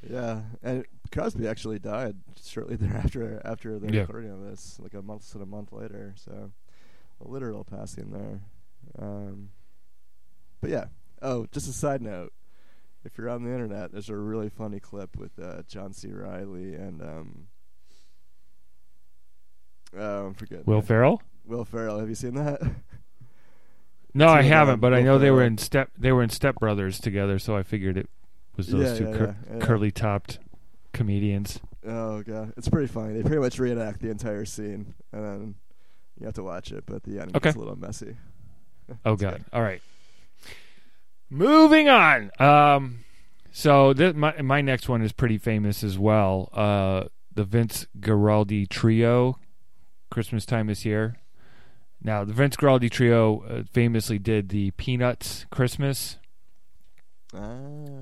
yeah, 0.08 0.40
and 0.62 0.86
Crosby 1.12 1.46
actually 1.46 1.78
died 1.78 2.16
shortly 2.42 2.76
thereafter 2.80 3.42
after 3.44 3.78
the 3.78 3.88
recording 3.88 4.30
of 4.30 4.40
this, 4.40 4.78
like 4.80 4.94
a 4.94 5.02
month 5.02 5.34
and 5.34 5.42
a 5.42 5.46
month 5.46 5.72
later. 5.72 6.14
So 6.16 6.52
a 7.20 7.28
literal 7.28 7.64
passing 7.64 8.10
there. 8.10 8.40
Um, 8.98 9.50
but 10.62 10.70
yeah. 10.70 10.86
Oh, 11.20 11.46
just 11.52 11.68
a 11.68 11.72
side 11.72 12.00
note. 12.00 12.32
If 13.04 13.18
you're 13.18 13.28
on 13.28 13.44
the 13.44 13.52
internet, 13.52 13.92
there's 13.92 14.08
a 14.08 14.16
really 14.16 14.48
funny 14.48 14.80
clip 14.80 15.16
with 15.16 15.38
uh, 15.38 15.62
John 15.68 15.92
C. 15.92 16.08
Reilly 16.10 16.74
and 16.74 17.02
um, 17.02 17.46
um, 19.98 20.34
forget 20.34 20.66
Will 20.66 20.82
Ferrell? 20.82 21.22
Will 21.46 21.64
Ferrell. 21.64 21.98
Have 21.98 22.08
you 22.08 22.14
seen 22.14 22.34
that? 22.34 22.60
No, 24.12 24.26
I 24.26 24.42
haven't, 24.42 24.80
but 24.80 24.92
I 24.92 24.98
Will 24.98 25.04
know 25.04 25.18
they 25.18 25.30
were 25.30 25.44
in 25.44 25.56
step 25.56 25.90
they 25.96 26.10
were 26.10 26.24
in 26.24 26.30
Step 26.30 26.56
Brothers 26.56 26.98
together, 26.98 27.38
so 27.38 27.56
I 27.56 27.62
figured 27.62 27.96
it 27.96 28.10
was 28.56 28.66
those 28.66 28.90
Yeah, 28.90 28.98
two 28.98 29.04
yeah, 29.12 29.16
cur- 29.16 29.36
yeah, 29.48 29.58
curly 29.60 29.90
topped 29.92 30.40
comedians. 30.92 31.60
Oh 31.86 32.20
god, 32.22 32.52
it's 32.56 32.68
pretty 32.68 32.88
funny. 32.88 33.14
They 33.14 33.22
pretty 33.22 33.38
much 33.40 33.60
reenact 33.60 34.00
the 34.00 34.10
entire 34.10 34.44
scene, 34.44 34.94
and 35.12 35.24
then 35.24 35.54
you 36.18 36.26
have 36.26 36.34
to 36.34 36.42
watch 36.42 36.72
it. 36.72 36.86
But 36.86 37.04
the 37.04 37.20
end 37.20 37.36
Okay. 37.36 37.50
gets 37.50 37.56
a 37.56 37.58
little 37.60 37.78
messy. 37.78 38.16
Oh 39.04 39.14
God! 39.14 39.34
good. 39.34 39.44
All 39.52 39.62
right, 39.62 39.80
moving 41.30 41.88
on. 41.88 42.32
Um, 42.40 43.04
so 43.52 43.92
th- 43.92 44.16
my 44.16 44.42
my 44.42 44.60
next 44.60 44.88
one 44.88 45.02
is 45.02 45.12
pretty 45.12 45.38
famous 45.38 45.84
as 45.84 45.96
well. 45.98 46.48
Uh, 46.52 47.04
the 47.32 47.44
Vince 47.44 47.86
Guaraldi 48.00 48.68
Trio, 48.68 49.38
Christmas 50.10 50.44
time 50.46 50.68
is 50.68 50.82
here. 50.82 51.16
Now 52.02 52.24
the 52.24 52.32
Vince 52.32 52.56
Guaraldi 52.56 52.90
Trio 52.90 53.42
uh, 53.42 53.62
famously 53.72 54.18
did 54.18 54.48
the 54.48 54.70
Peanuts 54.72 55.46
Christmas 55.50 56.16
Ah, 57.32 57.38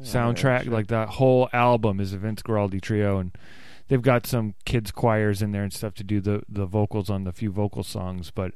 soundtrack. 0.00 0.64
sure. 0.64 0.72
Like 0.72 0.86
that 0.88 1.08
whole 1.10 1.48
album 1.52 2.00
is 2.00 2.12
a 2.12 2.18
Vince 2.18 2.42
Guaraldi 2.42 2.80
Trio, 2.80 3.18
and 3.18 3.32
they've 3.88 4.00
got 4.02 4.26
some 4.26 4.54
kids 4.64 4.90
choirs 4.90 5.42
in 5.42 5.52
there 5.52 5.62
and 5.62 5.72
stuff 5.72 5.94
to 5.94 6.04
do 6.04 6.20
the 6.20 6.42
the 6.48 6.64
vocals 6.66 7.10
on 7.10 7.24
the 7.24 7.32
few 7.32 7.50
vocal 7.50 7.82
songs. 7.82 8.30
But 8.30 8.54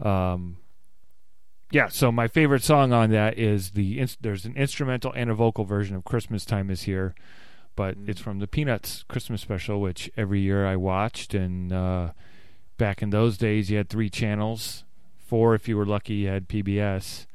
um, 0.00 0.58
yeah, 1.72 1.88
so 1.88 2.12
my 2.12 2.28
favorite 2.28 2.62
song 2.62 2.92
on 2.92 3.10
that 3.10 3.36
is 3.38 3.70
the 3.72 4.06
there's 4.20 4.44
an 4.44 4.56
instrumental 4.56 5.12
and 5.14 5.30
a 5.30 5.34
vocal 5.34 5.64
version 5.64 5.96
of 5.96 6.04
Christmas 6.04 6.44
Time 6.44 6.70
is 6.70 6.82
Here, 6.82 7.14
but 7.74 7.96
Mm. 7.98 8.08
it's 8.08 8.20
from 8.20 8.38
the 8.38 8.46
Peanuts 8.46 9.02
Christmas 9.08 9.40
special, 9.40 9.80
which 9.80 10.10
every 10.16 10.40
year 10.40 10.64
I 10.66 10.76
watched. 10.76 11.34
And 11.34 11.72
uh, 11.72 12.12
back 12.78 13.02
in 13.02 13.10
those 13.10 13.36
days, 13.36 13.70
you 13.70 13.76
had 13.76 13.88
three 13.90 14.08
channels, 14.08 14.84
four 15.26 15.54
if 15.54 15.68
you 15.68 15.76
were 15.76 15.84
lucky, 15.86 16.14
you 16.14 16.28
had 16.28 16.48
PBS. 16.48 17.26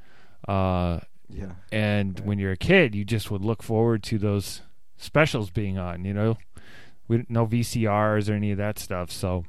Uh, 0.47 0.99
yeah, 1.29 1.51
and 1.71 2.19
Right. 2.19 2.27
when 2.27 2.39
you're 2.39 2.51
a 2.53 2.57
kid, 2.57 2.95
you 2.95 3.05
just 3.05 3.29
would 3.29 3.41
look 3.43 3.61
forward 3.61 4.01
to 4.03 4.17
those 4.17 4.61
specials 4.97 5.49
being 5.51 5.77
on. 5.77 6.03
You 6.05 6.13
know, 6.13 6.37
we 7.07 7.17
didn't 7.17 7.29
know 7.29 7.45
VCRs 7.45 8.29
or 8.29 8.33
any 8.33 8.51
of 8.51 8.57
that 8.57 8.79
stuff, 8.79 9.11
so 9.11 9.45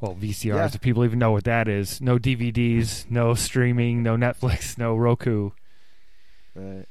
Well, 0.00 0.14
VCRs, 0.14 0.44
Yeah. 0.56 0.64
if 0.76 0.80
people 0.80 1.04
even 1.04 1.18
know 1.18 1.32
what 1.32 1.42
that 1.44 1.66
is. 1.66 2.00
No 2.00 2.18
DVDs, 2.18 3.10
no 3.10 3.34
streaming, 3.34 4.00
no 4.04 4.16
Netflix, 4.16 4.78
no 4.78 4.96
Roku. 4.96 5.50
Right. 6.54 6.86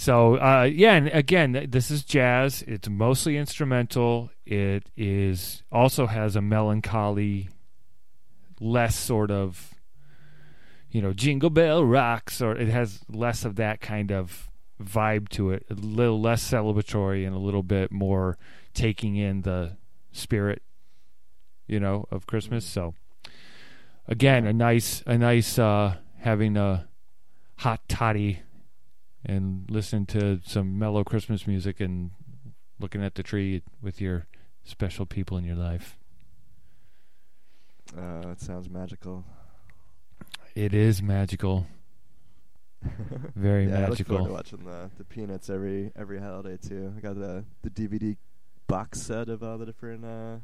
So 0.00 0.36
uh, 0.36 0.70
yeah, 0.72 0.94
and 0.94 1.08
again, 1.08 1.66
this 1.70 1.90
is 1.90 2.04
jazz. 2.04 2.62
It's 2.68 2.88
mostly 2.88 3.36
instrumental. 3.36 4.30
It 4.46 4.88
is 4.96 5.64
also 5.72 6.06
has 6.06 6.36
a 6.36 6.40
melancholy, 6.40 7.48
less 8.60 8.94
sort 8.94 9.32
of, 9.32 9.74
you 10.92 11.02
know, 11.02 11.12
jingle 11.12 11.50
bell 11.50 11.84
rocks, 11.84 12.40
or 12.40 12.54
it 12.54 12.68
has 12.68 13.00
less 13.08 13.44
of 13.44 13.56
that 13.56 13.80
kind 13.80 14.12
of 14.12 14.48
vibe 14.80 15.28
to 15.30 15.50
it. 15.50 15.66
A 15.68 15.74
little 15.74 16.20
less 16.20 16.48
celebratory 16.48 17.26
and 17.26 17.34
a 17.34 17.40
little 17.40 17.64
bit 17.64 17.90
more 17.90 18.38
taking 18.74 19.16
in 19.16 19.42
the 19.42 19.78
spirit, 20.12 20.62
you 21.66 21.80
know, 21.80 22.06
of 22.12 22.24
Christmas. 22.24 22.64
So 22.64 22.94
again, 24.06 24.46
a 24.46 24.52
nice, 24.52 25.02
a 25.06 25.18
nice 25.18 25.58
uh, 25.58 25.96
having 26.18 26.56
a 26.56 26.86
hot 27.56 27.80
toddy 27.88 28.42
and 29.28 29.70
listening 29.70 30.06
to 30.06 30.40
some 30.44 30.78
mellow 30.78 31.04
Christmas 31.04 31.46
music 31.46 31.78
and 31.80 32.10
looking 32.80 33.04
at 33.04 33.14
the 33.14 33.22
tree 33.22 33.62
with 33.82 34.00
your 34.00 34.26
special 34.64 35.04
people 35.04 35.36
in 35.36 35.44
your 35.44 35.56
life. 35.56 35.98
Uh, 37.96 38.22
that 38.22 38.40
sounds 38.40 38.68
magical. 38.68 39.24
It 40.54 40.74
is 40.74 41.02
magical, 41.02 41.66
very 43.36 43.66
magical. 43.66 43.80
yeah, 43.80 43.86
I 43.86 43.88
look 43.90 44.06
forward 44.06 44.26
to 44.26 44.32
watching 44.32 44.64
the, 44.64 44.90
the 44.98 45.04
Peanuts 45.04 45.50
every 45.50 45.92
every 45.94 46.18
holiday 46.20 46.56
too. 46.56 46.92
I 46.96 47.00
got 47.00 47.14
the 47.14 47.44
the 47.62 47.70
DVD 47.70 48.16
box 48.66 49.00
set 49.00 49.28
of 49.28 49.42
all 49.42 49.56
the 49.56 49.66
different 49.66 50.04
uh, 50.04 50.36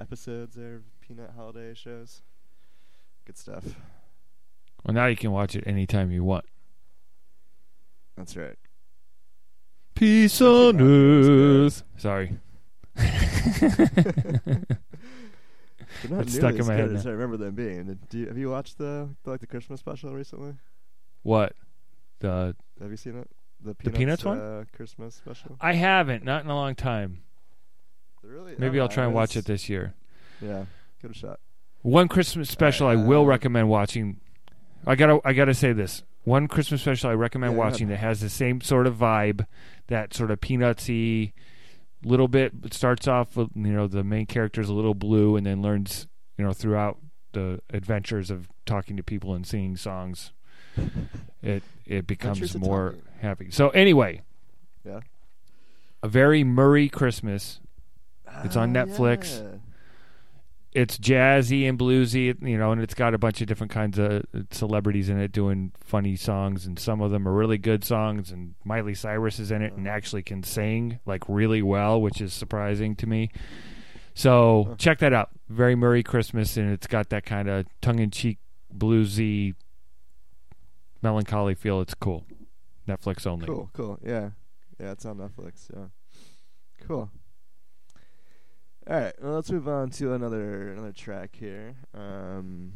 episodes 0.00 0.56
of 0.56 0.82
Peanut 1.00 1.32
holiday 1.36 1.74
shows. 1.74 2.22
Good 3.24 3.36
stuff. 3.36 3.64
Well, 4.84 4.94
now 4.94 5.06
you 5.06 5.16
can 5.16 5.32
watch 5.32 5.56
it 5.56 5.64
anytime 5.66 6.10
you 6.10 6.24
want. 6.24 6.44
That's 8.18 8.36
right. 8.36 8.56
Peace 9.94 10.40
on 10.42 10.80
earth. 10.80 11.82
Sorry. 11.96 12.38
They're 12.96 13.06
not 16.10 16.22
It's 16.22 16.34
stuck 16.34 16.54
in 16.56 16.66
my 16.66 16.74
head 16.74 16.90
now. 16.92 17.00
I 17.00 17.08
remember 17.10 17.36
them 17.36 17.54
being. 17.54 17.98
Do 18.10 18.18
you, 18.18 18.26
have 18.26 18.36
you 18.38 18.50
watched 18.50 18.78
the, 18.78 19.08
the 19.24 19.30
like 19.30 19.40
the 19.40 19.46
Christmas 19.46 19.80
special 19.80 20.12
recently? 20.12 20.54
what? 21.22 21.54
The 22.20 22.54
Have 22.80 22.90
you 22.90 22.96
seen 22.96 23.16
it? 23.16 23.30
The 23.60 23.68
The 23.70 23.90
Peanuts, 23.90 23.98
Peanuts 23.98 24.24
one? 24.24 24.40
Uh, 24.40 24.64
Christmas 24.74 25.14
special. 25.14 25.56
I 25.60 25.72
haven't, 25.74 26.24
not 26.24 26.44
in 26.44 26.50
a 26.50 26.54
long 26.54 26.74
time. 26.74 27.22
They're 28.22 28.32
Really? 28.32 28.54
Maybe 28.58 28.78
I'll 28.80 28.88
try 28.88 29.04
and 29.04 29.14
watch 29.14 29.36
it 29.36 29.44
this 29.46 29.68
year. 29.68 29.94
Yeah, 30.40 30.64
give 31.00 31.10
it 31.12 31.16
a 31.16 31.18
shot. 31.18 31.40
One 31.82 32.08
Christmas 32.08 32.50
special 32.50 32.86
I 32.88 32.96
will 32.96 33.22
Uh, 33.22 33.26
recommend 33.26 33.68
watching. 33.68 34.20
I 34.86 34.94
gotta 34.96 35.20
I 35.24 35.32
gotta 35.32 35.54
say 35.54 35.72
this. 35.72 36.02
One 36.28 36.46
Christmas 36.46 36.82
special 36.82 37.10
I 37.10 37.14
recommend 37.14 37.54
Yeah, 37.54 37.58
watching 37.58 37.88
ahead. 37.88 38.02
that 38.02 38.06
has 38.06 38.20
the 38.20 38.28
same 38.28 38.60
sort 38.60 38.86
of 38.86 38.96
vibe, 38.96 39.46
that 39.86 40.12
sort 40.12 40.30
of 40.30 40.40
peanutsy, 40.40 41.32
little 42.04 42.28
bit. 42.28 42.52
It 42.64 42.74
starts 42.74 43.08
off 43.08 43.36
with 43.36 43.48
you 43.54 43.72
know 43.72 43.86
the 43.86 44.04
main 44.04 44.26
character's 44.26 44.68
a 44.68 44.74
little 44.74 44.94
blue, 44.94 45.36
and 45.36 45.46
then 45.46 45.62
learns 45.62 46.06
you 46.36 46.44
know 46.44 46.52
throughout 46.52 46.98
the 47.32 47.60
adventures 47.70 48.30
of 48.30 48.48
talking 48.66 48.96
to 48.96 49.02
people 49.02 49.34
and 49.34 49.46
singing 49.46 49.76
songs. 49.76 50.32
It 51.42 51.62
it 51.86 52.06
becomes 52.06 52.54
more 52.56 52.90
Talking. 52.90 53.02
happy. 53.20 53.50
So 53.50 53.70
anyway, 53.70 54.20
Yeah. 54.84 55.00
a 56.02 56.08
very 56.08 56.44
Murray 56.44 56.88
Christmas. 56.88 57.60
It's 58.44 58.54
on 58.56 58.76
Ah, 58.76 58.84
Netflix. 58.84 59.40
yeah. 59.42 59.58
It's 60.78 60.96
jazzy 60.96 61.68
and 61.68 61.76
bluesy, 61.76 62.40
you 62.40 62.56
know, 62.56 62.70
and 62.70 62.80
it's 62.80 62.94
got 62.94 63.12
a 63.12 63.18
bunch 63.18 63.40
of 63.40 63.48
different 63.48 63.72
kinds 63.72 63.98
of 63.98 64.22
celebrities 64.52 65.08
in 65.08 65.18
it 65.18 65.32
doing 65.32 65.72
funny 65.82 66.14
songs, 66.14 66.66
and 66.66 66.78
some 66.78 67.00
of 67.00 67.10
them 67.10 67.26
are 67.26 67.32
really 67.32 67.58
good 67.58 67.82
songs. 67.82 68.30
And 68.30 68.54
Miley 68.64 68.94
Cyrus 68.94 69.40
is 69.40 69.50
in 69.50 69.60
it 69.60 69.72
and 69.72 69.88
actually 69.88 70.22
can 70.22 70.44
sing 70.44 71.00
like 71.04 71.24
really 71.28 71.62
well, 71.62 72.00
which 72.00 72.20
is 72.20 72.32
surprising 72.32 72.94
to 72.94 73.08
me. 73.08 73.32
So 74.14 74.76
check 74.78 75.00
that 75.00 75.12
out. 75.12 75.30
Very 75.48 75.74
Murray 75.74 76.04
Christmas, 76.04 76.56
and 76.56 76.70
it's 76.70 76.86
got 76.86 77.08
that 77.08 77.26
kind 77.26 77.48
of 77.48 77.66
tongue-in-cheek, 77.80 78.38
bluesy, 78.72 79.54
melancholy 81.02 81.56
feel. 81.56 81.80
It's 81.80 81.94
cool. 81.94 82.24
Netflix 82.86 83.26
only. 83.26 83.46
Cool, 83.46 83.68
cool. 83.72 83.98
Yeah. 84.04 84.30
Yeah, 84.78 84.92
it's 84.92 85.04
on 85.04 85.16
Netflix. 85.18 85.70
Yeah. 85.74 85.86
Cool. 86.86 87.10
All 88.88 88.98
right, 88.98 89.12
well, 89.22 89.34
let's 89.34 89.50
move 89.50 89.68
on 89.68 89.90
to 89.90 90.14
another 90.14 90.72
another 90.72 90.92
track 90.92 91.36
here. 91.38 91.76
Um, 91.92 92.72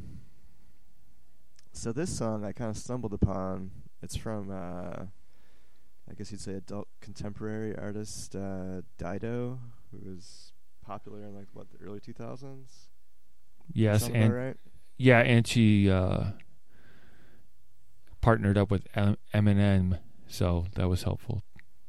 so 1.72 1.90
this 1.90 2.14
song 2.14 2.44
I 2.44 2.52
kind 2.52 2.70
of 2.70 2.76
stumbled 2.76 3.14
upon. 3.14 3.70
It's 4.02 4.16
from, 4.16 4.50
uh, 4.50 5.04
I 6.10 6.14
guess 6.18 6.30
you'd 6.30 6.40
say, 6.40 6.54
adult 6.54 6.88
contemporary 7.00 7.74
artist 7.78 8.36
uh, 8.36 8.82
Dido, 8.98 9.58
who 9.90 10.10
was 10.10 10.52
popular 10.84 11.20
in 11.20 11.34
like 11.34 11.46
what 11.54 11.68
the 11.70 11.82
early 11.82 12.00
two 12.00 12.12
thousands. 12.12 12.88
Yes, 13.72 14.02
Sound 14.02 14.16
and 14.16 14.34
right? 14.34 14.56
Yeah, 14.98 15.20
and 15.20 15.46
she 15.46 15.90
uh, 15.90 16.24
partnered 18.20 18.58
up 18.58 18.70
with 18.70 18.86
M- 18.94 19.16
Eminem, 19.32 19.98
so 20.26 20.66
that 20.74 20.90
was 20.90 21.04
helpful 21.04 21.42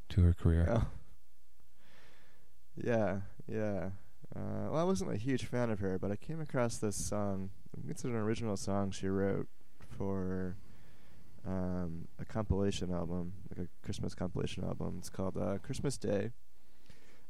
to 0.10 0.22
her 0.22 0.34
career. 0.34 0.68
Oh. 0.70 0.86
Yeah, 2.76 3.20
yeah. 3.48 3.90
Uh, 4.36 4.70
well, 4.72 4.78
I 4.82 4.84
wasn't 4.84 5.12
a 5.12 5.16
huge 5.18 5.46
fan 5.46 5.70
of 5.70 5.80
her, 5.80 6.00
but 6.00 6.12
I 6.12 6.16
came 6.16 6.42
across 6.42 6.78
this 6.78 6.96
song. 6.96 7.50
It's 7.88 8.04
an 8.04 8.16
original 8.16 8.58
song 8.58 8.92
she 8.92 9.08
wrote 9.08 9.48
for 9.98 10.56
um, 11.48 12.08
a 12.20 12.26
compilation 12.26 12.92
album, 12.92 13.34
like 13.56 13.68
a 13.68 13.86
Christmas 13.86 14.16
compilation 14.16 14.64
album. 14.64 14.96
It's 15.00 15.10
called 15.10 15.38
uh, 15.38 15.58
Christmas 15.60 15.98
Day, 15.98 16.32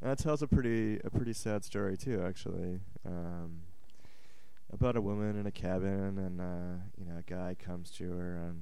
and 0.02 0.12
it 0.12 0.18
tells 0.20 0.42
a 0.42 0.48
pretty 0.48 1.00
a 1.04 1.10
pretty 1.10 1.34
sad 1.34 1.66
story 1.66 1.98
too, 1.98 2.24
actually. 2.26 2.80
Um, 3.06 3.62
about 4.72 4.96
a 4.96 5.02
woman 5.02 5.38
in 5.38 5.46
a 5.46 5.52
cabin, 5.52 6.18
and 6.18 6.40
uh, 6.40 6.84
you 6.98 7.06
know, 7.06 7.18
a 7.20 7.24
guy 7.30 7.56
comes 7.60 7.92
to 7.92 8.12
her 8.12 8.38
and 8.38 8.62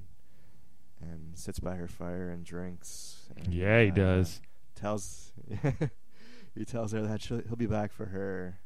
and 1.00 1.38
sits 1.38 1.58
by 1.60 1.74
her 1.76 1.88
fire 1.88 2.28
and 2.28 2.44
drinks. 2.44 3.28
And, 3.36 3.52
Yeah, 3.54 3.82
he 3.82 3.90
uh, 3.90 3.94
does. 3.94 4.40
tells 4.74 5.32
he 6.54 6.64
tells 6.64 6.92
her 6.92 7.02
that 7.02 7.22
he'll 7.22 7.56
be 7.56 7.66
back 7.66 7.92
for 7.92 8.06
her 8.06 8.60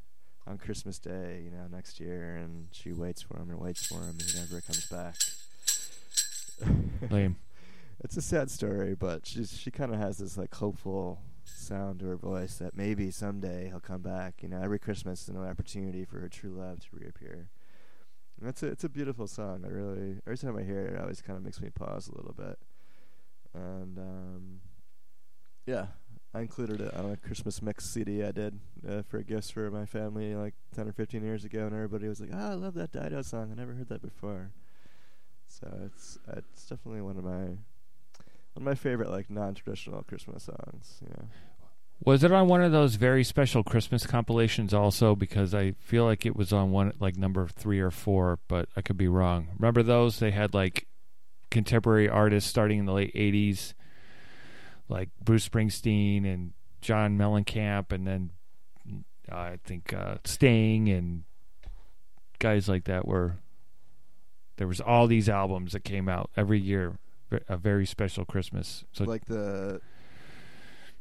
on 0.45 0.57
Christmas 0.57 0.99
Day, 0.99 1.41
you 1.43 1.51
know, 1.51 1.67
next 1.69 1.99
year, 1.99 2.35
and 2.35 2.67
she 2.71 2.93
waits 2.93 3.21
for 3.21 3.37
him 3.37 3.49
and 3.49 3.59
waits 3.59 3.85
for 3.85 3.99
him, 3.99 4.17
and 4.19 4.21
he 4.21 4.39
never 4.39 4.61
comes 4.61 4.85
back. 4.87 5.15
Lame. 7.11 7.37
It's 7.99 8.15
a 8.15 8.21
sad 8.21 8.51
story, 8.51 8.95
but 8.95 9.25
she's 9.25 9.57
she 9.57 9.71
kind 9.71 9.93
of 9.93 9.99
has 9.99 10.19
this 10.19 10.37
like 10.37 10.53
hopeful 10.53 11.19
sound 11.43 11.99
to 11.99 12.05
her 12.05 12.15
voice 12.15 12.57
that 12.57 12.77
maybe 12.77 13.09
someday 13.09 13.67
he'll 13.67 13.79
come 13.79 14.01
back. 14.01 14.35
You 14.41 14.49
know, 14.49 14.61
every 14.61 14.79
Christmas 14.79 15.23
is 15.23 15.29
an 15.29 15.43
opportunity 15.43 16.05
for 16.05 16.19
her 16.19 16.29
true 16.29 16.51
love 16.51 16.79
to 16.81 16.87
reappear. 16.91 17.49
And 18.39 18.49
it's 18.49 18.61
a 18.61 18.67
it's 18.67 18.83
a 18.83 18.89
beautiful 18.89 19.27
song. 19.27 19.63
I 19.65 19.69
really 19.69 20.17
every 20.25 20.37
time 20.37 20.57
I 20.57 20.63
hear 20.63 20.85
it, 20.85 20.93
it 20.93 21.01
always 21.01 21.21
kind 21.21 21.37
of 21.37 21.43
makes 21.43 21.59
me 21.59 21.69
pause 21.69 22.07
a 22.07 22.15
little 22.15 22.33
bit. 22.33 22.59
And 23.53 23.97
um, 23.97 24.59
yeah, 25.65 25.87
I 26.33 26.41
included 26.41 26.81
it 26.81 26.93
on 26.93 27.11
a 27.11 27.17
Christmas 27.17 27.61
mix 27.61 27.85
CD 27.85 28.23
I 28.23 28.31
did 28.31 28.59
uh, 28.87 29.01
for 29.03 29.21
gifts 29.23 29.49
for 29.49 29.71
my 29.71 29.85
family 29.85 30.35
like 30.35 30.53
ten 30.75 30.87
or 30.87 30.91
fifteen 30.91 31.23
years 31.23 31.43
ago, 31.45 31.65
and 31.65 31.73
everybody 31.73 32.07
was 32.07 32.19
like, 32.19 32.29
"Oh, 32.33 32.51
I 32.51 32.53
love 32.53 32.73
that 32.75 32.91
Dido 32.91 33.21
song. 33.21 33.49
I 33.51 33.55
never 33.55 33.73
heard 33.73 33.89
that 33.89 34.01
before." 34.01 34.51
So 35.47 35.67
it's 35.85 36.17
it's 36.35 36.65
definitely 36.65 37.01
one 37.01 37.17
of 37.17 37.23
my 37.23 37.31
one 37.31 37.57
of 38.57 38.63
my 38.63 38.75
favorite 38.75 39.09
like 39.09 39.29
non-traditional 39.29 40.03
Christmas 40.03 40.43
songs. 40.43 40.99
Know, 41.01 41.25
Was 42.03 42.23
it 42.23 42.31
on 42.31 42.47
one 42.47 42.61
of 42.61 42.71
those 42.71 42.95
very 42.95 43.23
special 43.23 43.63
Christmas 43.63 44.05
compilations 44.05 44.73
also? 44.73 45.15
Because 45.15 45.55
I 45.55 45.71
feel 45.79 46.03
like 46.03 46.25
it 46.25 46.35
was 46.35 46.51
on 46.51 46.71
one 46.71 46.93
like 46.99 47.17
number 47.17 47.47
three 47.47 47.79
or 47.79 47.91
four, 47.91 48.39
but 48.47 48.67
I 48.75 48.81
could 48.81 48.97
be 48.97 49.07
wrong. 49.07 49.47
Remember 49.57 49.81
those? 49.81 50.19
They 50.19 50.31
had 50.31 50.53
like 50.53 50.87
contemporary 51.49 52.09
artists 52.09 52.49
starting 52.49 52.79
in 52.79 52.85
the 52.85 52.93
late 52.93 53.13
'80s, 53.15 53.73
like 54.89 55.09
Bruce 55.23 55.47
Springsteen 55.47 56.25
and 56.25 56.53
John 56.81 57.17
Mellencamp, 57.17 57.91
and 57.91 58.07
then 58.07 58.31
uh, 59.31 59.35
I 59.35 59.59
think 59.63 59.93
uh, 59.93 60.15
Sting 60.23 60.89
and 60.89 61.23
guys 62.39 62.69
like 62.69 62.85
that. 62.85 63.07
Were 63.07 63.37
there 64.57 64.67
was 64.67 64.81
all 64.81 65.07
these 65.07 65.29
albums 65.29 65.73
that 65.73 65.83
came 65.83 66.07
out 66.09 66.29
every 66.35 66.59
year, 66.59 66.99
a 67.47 67.57
very 67.57 67.85
special 67.85 68.25
Christmas. 68.25 68.83
So 68.91 69.03
like 69.03 69.25
the 69.25 69.81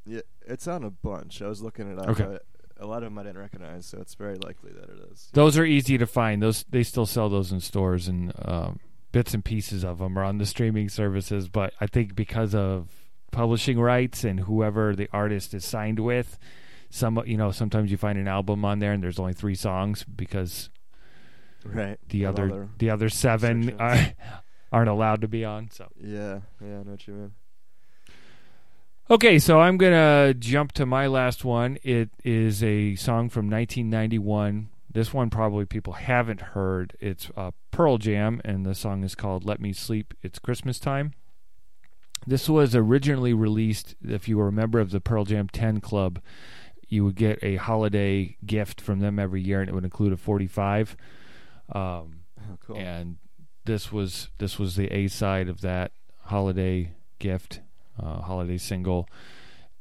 yeah, 0.05 0.21
it's 0.47 0.69
on 0.69 0.85
a 0.85 0.91
bunch. 0.91 1.43
I 1.43 1.49
was 1.49 1.63
looking 1.63 1.91
it 1.91 1.99
up. 1.99 2.09
Okay. 2.11 2.25
but 2.25 2.45
a 2.79 2.87
lot 2.87 2.99
of 2.99 3.05
them 3.05 3.19
I 3.19 3.23
didn't 3.25 3.39
recognize, 3.39 3.87
so 3.87 3.99
it's 3.99 4.15
very 4.15 4.37
likely 4.37 4.71
that 4.73 4.85
it 4.85 5.11
is. 5.13 5.29
Those 5.33 5.57
are 5.59 5.65
easy 5.65 5.99
to 5.99 6.07
find. 6.07 6.43
Those 6.43 6.65
they 6.69 6.83
still 6.83 7.07
sell 7.07 7.29
those 7.29 7.53
in 7.53 7.61
stores, 7.61 8.09
and 8.09 8.33
um, 8.45 8.81
bits 9.13 9.35
and 9.35 9.45
pieces 9.45 9.85
of 9.85 9.99
them 9.99 10.19
are 10.19 10.25
on 10.25 10.39
the 10.39 10.47
streaming 10.47 10.89
services. 10.89 11.49
But 11.49 11.73
I 11.81 11.87
think 11.87 12.15
because 12.15 12.55
of 12.55 12.89
publishing 13.37 13.79
rights 13.79 14.25
and 14.25 14.41
whoever 14.41 14.95
the 14.97 15.09
artist 15.13 15.53
is 15.55 15.65
signed 15.65 16.01
with, 16.01 16.39
some 16.91 17.21
you 17.27 17.37
know 17.37 17.51
sometimes 17.51 17.91
you 17.91 17.97
find 17.97 18.19
an 18.19 18.27
album 18.29 18.65
on 18.65 18.79
there 18.79 18.93
and 18.93 19.03
there's 19.03 19.19
only 19.19 19.35
three 19.35 19.55
songs 19.55 20.05
because 20.05 20.71
Right. 21.65 21.99
the 22.09 22.25
other 22.27 22.49
the 22.49 22.69
the 22.79 22.91
other 22.91 23.09
seven 23.09 23.77
are, 23.81 24.13
aren't 24.73 24.89
allowed 24.89 25.21
to 25.23 25.29
be 25.29 25.45
on. 25.45 25.71
So 25.71 25.89
Yeah, 26.01 26.41
yeah, 26.61 26.81
I 26.81 26.83
know 26.85 26.93
what 26.93 27.07
you 27.07 27.15
mean. 27.15 27.33
okay, 29.11 29.39
so 29.39 29.61
I'm 29.61 29.77
gonna 29.77 30.35
jump 30.35 30.73
to 30.73 30.87
my 30.87 31.07
last 31.07 31.45
one. 31.45 31.79
It 31.83 32.11
is 32.25 32.63
a 32.63 32.95
song 32.97 33.29
from 33.29 33.49
1991. 33.51 34.69
This 34.91 35.13
one 35.13 35.29
probably 35.29 35.67
people 35.67 35.95
haven't 35.95 36.41
heard. 36.41 36.97
It's 37.01 37.31
uh, 37.37 37.51
Pearl 37.71 37.99
Jam, 37.99 38.41
and 38.45 38.65
the 38.65 38.75
song 38.75 39.05
is 39.05 39.15
called 39.15 39.45
"Let 39.45 39.61
Me 39.61 39.73
Sleep." 39.73 40.15
It's 40.23 40.39
Christmas 40.39 40.79
time. 40.79 41.13
This 42.27 42.49
was 42.49 42.75
originally 42.75 43.33
released. 43.33 43.95
If 44.03 44.29
you 44.29 44.37
were 44.39 44.49
a 44.49 44.53
member 44.53 44.81
of 44.81 44.91
the 44.91 45.01
Pearl 45.01 45.25
Jam 45.25 45.49
10 45.49 45.81
Club, 45.81 46.21
you 46.89 47.05
would 47.05 47.15
get 47.15 47.39
a 47.43 47.57
holiday 47.57 48.37
gift 48.45 48.81
from 48.81 49.01
them 49.01 49.19
every 49.19 49.41
year, 49.41 49.61
and 49.61 49.69
it 49.69 49.75
would 49.75 49.85
include 49.85 50.13
a 50.13 50.17
45. 50.17 50.97
Um, 51.73 52.21
Oh, 52.49 52.57
cool. 52.65 52.77
and 52.77 53.17
this 53.65 53.91
was 53.91 54.29
this 54.39 54.57
was 54.59 54.77
the 54.77 54.87
A 54.95 55.09
side 55.09 55.49
of 55.49 55.61
that 55.63 55.91
holiday 56.27 56.93
gift, 57.19 57.61
uh, 58.01 58.21
holiday 58.23 58.57
single. 58.59 59.09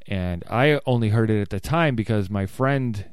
And 0.07 0.43
I 0.49 0.79
only 0.87 1.09
heard 1.09 1.29
it 1.29 1.41
at 1.41 1.49
the 1.49 1.59
time 1.59 1.95
because 1.95 2.29
my 2.29 2.45
friend 2.47 3.05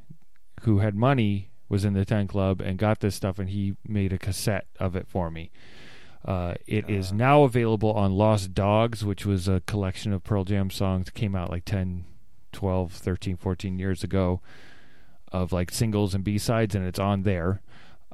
who 0.63 0.79
had 0.79 0.95
money 0.95 1.51
was 1.69 1.85
in 1.85 1.93
the 1.95 2.05
10 2.05 2.29
club 2.29 2.61
and 2.63 2.79
got 2.79 3.01
this 3.01 3.15
stuff 3.15 3.39
and 3.39 3.49
he 3.51 3.77
made 3.87 4.13
a 4.13 4.19
cassette 4.19 4.67
of 4.79 4.95
it 4.97 5.07
for 5.09 5.31
me. 5.31 5.51
Uh, 6.25 6.55
it 6.67 6.89
is 6.89 7.11
Ah. 7.13 7.17
now 7.17 7.43
available 7.43 7.93
on 7.93 8.13
Lost 8.13 8.55
Dogs, 8.55 9.05
which 9.05 9.27
was 9.27 9.49
a 9.49 9.61
collection 9.67 10.13
of 10.13 10.23
Pearl 10.23 10.45
Jam 10.45 10.71
songs 10.71 11.07
that 11.07 11.15
came 11.15 11.35
out 11.35 11.51
like 11.51 11.65
10, 11.65 12.05
12, 12.53 12.93
13, 12.93 13.37
14 13.37 13.79
years 13.79 14.05
ago 14.05 14.41
of 15.33 15.53
like 15.53 15.71
singles 15.71 16.15
and 16.15 16.23
B-sides 16.23 16.75
and 16.75 16.87
it's 16.87 16.99
on 16.99 17.23
there. 17.23 17.61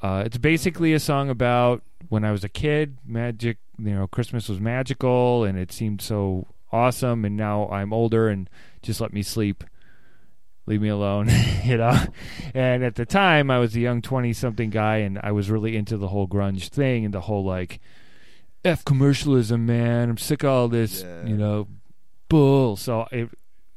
Uh, 0.01 0.23
it's 0.25 0.39
basically 0.39 0.93
a 0.95 1.01
song 1.01 1.29
about 1.29 1.83
when 2.09 2.25
I 2.25 2.31
was 2.31 2.45
a 2.45 2.49
kid, 2.49 2.97
magic, 3.05 3.59
you 3.79 3.95
know, 3.95 4.07
Christmas 4.07 4.49
was 4.49 4.61
magical 4.61 5.45
and 5.45 5.59
it 5.59 5.73
seemed 5.73 6.01
so 6.01 6.47
awesome 6.73 7.25
and 7.25 7.37
now 7.37 7.69
I'm 7.71 7.93
older 7.93 8.29
and 8.29 8.49
just 8.83 9.01
let 9.01 9.13
me 9.13 9.23
sleep. 9.23 9.65
Leave 10.69 10.83
me 10.83 10.89
alone, 10.89 11.31
you 11.65 11.79
know. 11.79 11.99
And 12.53 12.85
at 12.85 12.95
the 12.95 13.07
time 13.07 13.51
I 13.51 13.59
was 13.59 13.75
a 13.75 13.81
young 13.81 14.03
20 14.03 14.35
something 14.35 14.69
guy 14.69 14.99
and 14.99 15.19
I 15.23 15.33
was 15.33 15.51
really 15.51 15.77
into 15.77 15.97
the 15.97 16.09
whole 16.09 16.29
grunge 16.29 16.69
thing 16.69 17.07
and 17.07 17.15
the 17.15 17.23
whole 17.23 17.43
like 17.43 17.81
F 18.65 18.85
commercialism, 18.85 19.65
man. 19.65 20.11
I'm 20.11 20.19
sick 20.19 20.43
of 20.43 20.51
all 20.51 20.69
this, 20.69 21.03
Yeah. 21.03 21.25
you 21.27 21.37
know, 21.39 21.69
bull. 22.29 22.77
So 22.77 23.07
it, 23.11 23.31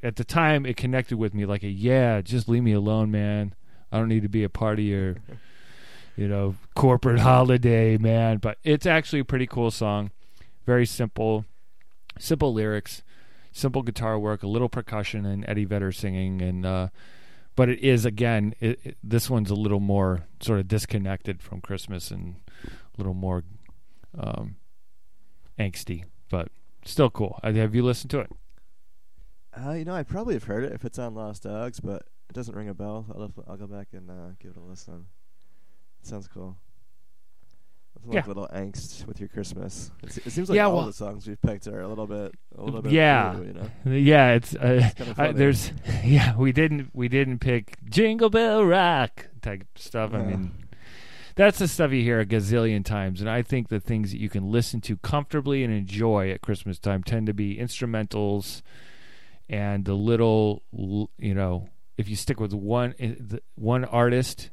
at 0.03 0.17
the 0.17 0.25
time 0.25 0.65
it 0.65 0.75
connected 0.75 1.17
with 1.17 1.33
me 1.33 1.45
like 1.45 1.63
a 1.63 1.69
yeah, 1.69 2.19
just 2.19 2.49
leave 2.49 2.63
me 2.63 2.73
alone, 2.73 3.09
man. 3.09 3.55
I 3.89 3.97
don't 3.97 4.09
need 4.09 4.23
to 4.23 4.29
be 4.29 4.43
a 4.43 4.49
part 4.49 4.77
of 4.79 4.83
your 4.85 5.15
you 6.17 6.27
know, 6.27 6.55
corporate 6.75 7.19
holiday, 7.19 7.97
man. 7.97 8.39
But 8.39 8.57
it's 8.65 8.85
actually 8.85 9.19
a 9.19 9.25
pretty 9.25 9.47
cool 9.47 9.71
song. 9.71 10.11
Very 10.65 10.85
simple, 10.85 11.45
simple 12.19 12.53
lyrics, 12.53 13.01
simple 13.51 13.81
guitar 13.81 14.17
work, 14.17 14.43
a 14.43 14.47
little 14.47 14.69
percussion, 14.69 15.25
and 15.25 15.45
Eddie 15.47 15.65
Vedder 15.65 15.91
singing. 15.91 16.41
And 16.41 16.65
uh, 16.65 16.87
but 17.55 17.69
it 17.69 17.79
is 17.79 18.05
again, 18.05 18.53
it, 18.59 18.79
it, 18.83 18.97
this 19.03 19.29
one's 19.29 19.49
a 19.51 19.55
little 19.55 19.79
more 19.79 20.25
sort 20.39 20.59
of 20.59 20.67
disconnected 20.67 21.41
from 21.41 21.61
Christmas 21.61 22.11
and 22.11 22.35
a 22.65 22.69
little 22.97 23.13
more 23.13 23.43
um, 24.17 24.55
angsty, 25.59 26.05
but 26.29 26.49
still 26.85 27.09
cool. 27.09 27.39
Uh, 27.43 27.51
Have 27.53 27.75
you 27.75 27.83
listened 27.83 28.11
to 28.11 28.19
it? 28.19 28.31
Uh, 29.53 29.71
you 29.71 29.85
know, 29.85 29.93
I 29.93 30.03
probably 30.03 30.33
have 30.35 30.45
heard 30.45 30.63
it 30.63 30.71
if 30.71 30.85
it's 30.85 30.97
on 30.97 31.13
Lost 31.13 31.43
Dogs, 31.43 31.81
but 31.81 32.03
it 32.29 32.33
doesn't 32.33 32.55
ring 32.55 32.69
a 32.69 32.73
bell. 32.73 33.05
I'll 33.13 33.33
I'll 33.47 33.57
go 33.57 33.67
back 33.67 33.89
and 33.91 34.09
uh, 34.09 34.29
give 34.39 34.51
it 34.51 34.57
a 34.57 34.61
listen. 34.61 35.07
It 36.01 36.07
sounds 36.07 36.27
cool. 36.27 36.57
Like 38.03 38.15
Yeah. 38.15 38.23
little 38.27 38.47
angst 38.51 39.05
with 39.05 39.19
your 39.19 39.29
Christmas. 39.29 39.91
It, 40.01 40.17
it 40.25 40.29
seems 40.31 40.49
like 40.49 40.55
Yeah, 40.55 40.65
all 40.65 40.77
well- 40.77 40.85
the 40.87 40.93
songs 40.93 41.27
we've 41.27 41.41
picked 41.41 41.67
are 41.67 41.81
a 41.81 41.87
little 41.87 42.07
bit, 42.07 42.33
a 42.57 42.63
little 42.63 42.81
bit. 42.81 42.91
Yeah. 42.91 43.33
blue, 43.33 43.45
you 43.45 43.53
know. 43.53 43.69
Yeah, 43.85 44.33
it's. 44.33 44.55
Uh, 44.55 44.81
It's 44.83 44.93
kind 44.95 45.11
of 45.11 45.19
I, 45.19 45.31
there's 45.33 45.71
yeah 46.03 46.35
we 46.35 46.51
didn't 46.51 46.89
we 46.93 47.07
didn't 47.07 47.39
pick 47.39 47.77
jingle 47.89 48.29
bell 48.31 48.65
rock 48.65 49.27
type 49.41 49.65
stuff 49.75 50.13
i 50.13 50.21
mean 50.23 50.51
that's 51.35 51.57
the 51.59 51.67
stuff 51.67 51.91
you 51.91 52.01
hear 52.03 52.19
a 52.19 52.25
gazillion 52.25 52.83
times 52.85 53.21
and 53.21 53.29
i 53.29 53.41
think 53.41 53.69
the 53.69 53.79
things 53.79 54.11
that 54.11 54.19
you 54.19 54.29
can 54.29 54.51
listen 54.51 54.81
to 54.81 54.97
comfortably 54.97 55.63
and 55.63 55.73
enjoy 55.73 56.29
at 56.31 56.41
christmas 56.41 56.77
time 56.79 57.01
tend 57.03 57.25
to 57.27 57.33
be 57.33 57.57
instrumentals 57.57 58.61
and 59.49 59.85
the 59.85 59.93
little 59.95 60.61
you 61.17 61.33
know 61.33 61.67
if 61.97 62.07
you 62.07 62.15
stick 62.15 62.39
with 62.39 62.53
one 62.53 62.93
one 63.55 63.83
artist 63.85 64.49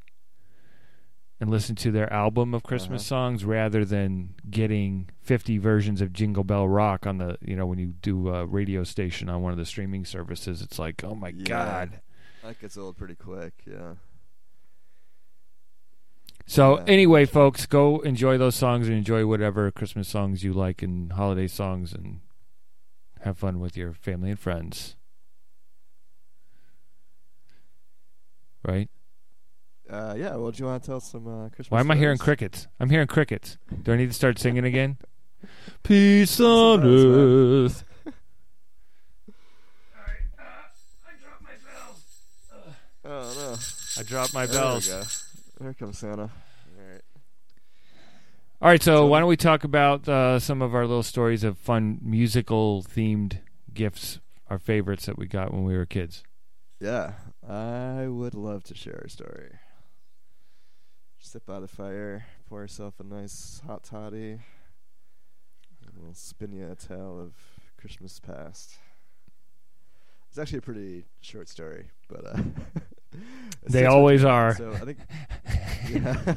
and 1.40 1.50
listen 1.50 1.76
to 1.76 1.90
their 1.92 2.12
album 2.12 2.52
of 2.52 2.62
Christmas 2.64 3.02
Uh-huh. 3.02 3.08
songs 3.30 3.44
rather 3.44 3.84
than 3.84 4.34
getting 4.50 5.08
50 5.22 5.58
versions 5.58 6.00
of 6.00 6.12
Jingle 6.12 6.42
Bell 6.44 6.66
Rock 6.66 7.06
on 7.06 7.18
the, 7.18 7.38
you 7.40 7.54
know, 7.54 7.66
when 7.66 7.78
you 7.78 7.94
do 8.02 8.28
a 8.28 8.44
radio 8.44 8.82
station 8.84 9.28
on 9.28 9.40
one 9.42 9.52
of 9.52 9.58
the 9.58 9.64
streaming 9.66 10.04
services. 10.04 10.60
It's 10.62 10.78
like, 10.78 11.04
oh 11.04 11.14
my 11.14 11.28
Yeah. 11.28 11.44
God. 11.44 12.00
That 12.42 12.60
gets 12.60 12.76
old 12.76 12.96
pretty 12.96 13.14
quick. 13.14 13.52
Yeah. 13.66 13.94
So, 16.46 16.78
Yeah. 16.78 16.84
anyway, 16.86 17.24
folks, 17.26 17.66
go 17.66 18.00
enjoy 18.00 18.38
those 18.38 18.54
songs 18.56 18.88
and 18.88 18.96
enjoy 18.96 19.26
whatever 19.26 19.70
Christmas 19.70 20.08
songs 20.08 20.42
you 20.42 20.52
like 20.52 20.82
and 20.82 21.12
holiday 21.12 21.46
songs 21.46 21.92
and 21.92 22.20
have 23.20 23.38
fun 23.38 23.60
with 23.60 23.76
your 23.76 23.92
family 23.92 24.30
and 24.30 24.38
friends. 24.40 24.96
Right? 28.66 28.88
Uh, 29.90 30.14
yeah. 30.18 30.36
Well, 30.36 30.50
do 30.50 30.62
you 30.62 30.66
want 30.68 30.82
to 30.82 30.86
tell 30.86 31.00
some 31.00 31.26
uh, 31.26 31.48
Christmas? 31.48 31.70
Why 31.70 31.80
am 31.80 31.90
I 31.90 31.96
hearing 31.96 32.18
crickets? 32.18 32.66
I'm 32.78 32.90
hearing 32.90 33.06
crickets. 33.06 33.56
Do 33.82 33.92
I 33.92 33.96
need 33.96 34.08
to 34.08 34.14
start 34.14 34.38
singing 34.38 34.64
again? 34.64 34.98
Peace 35.82 36.38
on 36.40 36.80
on 36.80 36.86
earth. 36.86 37.84
earth. 38.06 39.34
Oh 43.04 43.34
no. 43.36 43.56
I 44.00 44.02
dropped 44.04 44.34
my 44.34 44.46
There 44.46 44.54
we 44.56 44.60
bells. 44.60 44.88
go. 44.88 45.02
There 45.60 45.74
comes 45.74 45.98
Santa. 45.98 46.22
All 46.22 46.30
right. 46.92 47.00
All 48.60 48.68
right, 48.68 48.82
so 48.82 48.96
So- 48.96 49.06
why 49.06 49.20
don't 49.20 49.28
we 49.28 49.36
talk 49.36 49.64
about 49.64 50.08
uh, 50.08 50.38
some 50.38 50.62
of 50.62 50.74
our 50.74 50.86
little 50.86 51.02
stories 51.02 51.44
of 51.44 51.58
fun 51.58 51.98
musical 52.02 52.82
themed 52.82 53.38
gifts, 53.72 54.20
our 54.50 54.58
favorites 54.58 55.06
that 55.06 55.16
we 55.18 55.26
got 55.26 55.52
when 55.52 55.64
we 55.64 55.76
were 55.76 55.86
kids? 55.86 56.22
Yeah, 56.80 57.14
I 57.48 58.06
would 58.06 58.34
love 58.34 58.62
to 58.64 58.74
share 58.74 59.02
a 59.04 59.10
story. 59.10 59.50
Sit 61.20 61.44
by 61.44 61.60
the 61.60 61.68
fire, 61.68 62.24
pour 62.48 62.62
yourself 62.62 63.00
a 63.00 63.04
nice 63.04 63.60
hot 63.66 63.82
toddy, 63.82 64.38
and 65.82 65.92
we'll 65.96 66.14
spin 66.14 66.52
you 66.52 66.70
a 66.70 66.74
tale 66.74 67.20
of 67.20 67.34
Christmas 67.76 68.18
past. 68.20 68.78
It's 70.28 70.38
actually 70.38 70.58
a 70.58 70.62
pretty 70.62 71.04
short 71.20 71.48
story, 71.48 71.90
but 72.08 72.24
uh, 72.24 72.42
They 73.68 73.86
always 73.86 74.24
are. 74.36 74.54
So 74.54 74.72
I 74.72 74.78
think, 74.78 74.98
yeah, 75.90 76.34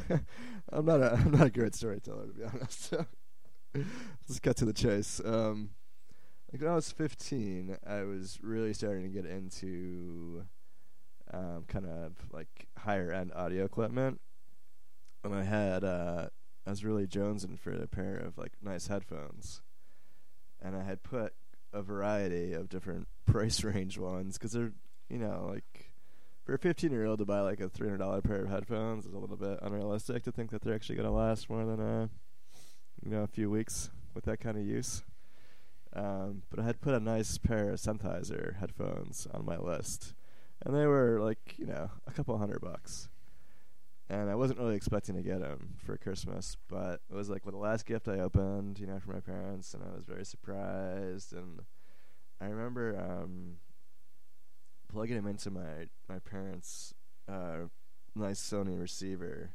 I'm 0.70 0.84
not 0.84 1.00
a 1.00 1.12
I'm 1.14 1.30
not 1.30 1.46
a 1.46 1.50
great 1.50 1.74
storyteller 1.74 2.26
to 2.26 2.32
be 2.32 2.44
honest. 2.44 2.90
So 2.90 3.06
let's 3.74 4.40
cut 4.40 4.56
to 4.58 4.64
the 4.64 4.72
chase. 4.72 5.20
Um, 5.24 5.70
like 6.52 6.60
when 6.60 6.70
I 6.70 6.74
was 6.74 6.92
15, 6.92 7.78
I 7.86 8.02
was 8.02 8.38
really 8.42 8.74
starting 8.74 9.04
to 9.04 9.08
get 9.08 9.24
into 9.24 10.44
um, 11.32 11.64
kind 11.66 11.86
of 11.86 12.12
like 12.30 12.66
higher 12.76 13.10
end 13.10 13.32
audio 13.34 13.64
equipment, 13.64 14.20
and 15.24 15.34
I 15.34 15.44
had 15.44 15.84
uh, 15.84 16.26
I 16.66 16.70
was 16.70 16.84
really 16.84 17.06
jonesing 17.06 17.58
for 17.58 17.72
a 17.72 17.86
pair 17.86 18.16
of 18.16 18.38
like 18.38 18.52
nice 18.62 18.86
headphones, 18.86 19.62
and 20.60 20.76
I 20.76 20.82
had 20.82 21.02
put 21.02 21.34
a 21.72 21.82
variety 21.82 22.52
of 22.52 22.68
different 22.68 23.08
price 23.26 23.64
range 23.64 23.98
ones 23.98 24.38
because 24.38 24.52
they're 24.52 24.72
you 25.08 25.18
know 25.18 25.48
like 25.50 25.92
for 26.44 26.54
a 26.54 26.58
15 26.58 26.90
year 26.90 27.06
old 27.06 27.18
to 27.18 27.24
buy 27.24 27.40
like 27.40 27.60
a 27.60 27.68
$300 27.68 28.24
pair 28.24 28.42
of 28.42 28.50
headphones 28.50 29.06
is 29.06 29.14
a 29.14 29.18
little 29.18 29.36
bit 29.36 29.58
unrealistic 29.62 30.24
to 30.24 30.32
think 30.32 30.50
that 30.50 30.62
they're 30.62 30.74
actually 30.74 30.96
going 30.96 31.06
to 31.06 31.14
last 31.14 31.48
more 31.48 31.64
than 31.64 31.80
a 31.80 32.10
you 33.04 33.10
know 33.10 33.22
a 33.22 33.28
few 33.28 33.50
weeks 33.50 33.90
with 34.14 34.24
that 34.24 34.40
kind 34.40 34.56
of 34.56 34.64
use. 34.64 35.02
Um, 35.94 36.42
but 36.50 36.58
I 36.58 36.64
had 36.64 36.80
put 36.80 36.94
a 36.94 37.00
nice 37.00 37.36
pair 37.38 37.70
of 37.70 37.80
Sennheiser 37.80 38.56
headphones 38.56 39.26
on 39.32 39.44
my 39.44 39.58
list, 39.58 40.14
and 40.64 40.74
they 40.74 40.86
were 40.86 41.20
like 41.20 41.54
you 41.58 41.66
know 41.66 41.90
a 42.06 42.12
couple 42.12 42.36
hundred 42.38 42.60
bucks. 42.60 43.08
And 44.12 44.28
I 44.28 44.34
wasn't 44.34 44.58
really 44.58 44.76
expecting 44.76 45.14
to 45.14 45.22
get 45.22 45.40
him 45.40 45.70
for 45.78 45.96
Christmas, 45.96 46.58
but 46.68 47.00
it 47.10 47.14
was 47.14 47.30
like 47.30 47.44
the 47.44 47.56
last 47.56 47.86
gift 47.86 48.08
I 48.08 48.18
opened, 48.18 48.78
you 48.78 48.86
know, 48.86 48.98
for 49.00 49.10
my 49.10 49.20
parents, 49.20 49.72
and 49.72 49.82
I 49.82 49.96
was 49.96 50.04
very 50.04 50.26
surprised. 50.26 51.32
And 51.32 51.60
I 52.38 52.48
remember 52.48 52.94
um, 53.00 53.54
plugging 54.86 55.16
him 55.16 55.26
into 55.26 55.50
my 55.50 55.88
my 56.10 56.18
parents' 56.18 56.92
uh, 57.26 57.68
nice 58.14 58.38
Sony 58.38 58.78
receiver 58.78 59.52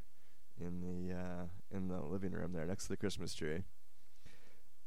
in 0.60 0.80
the 0.80 1.14
uh, 1.14 1.44
in 1.70 1.86
the 1.86 2.00
living 2.00 2.32
room 2.32 2.52
there 2.52 2.66
next 2.66 2.84
to 2.84 2.88
the 2.88 2.96
Christmas 2.96 3.34
tree. 3.34 3.62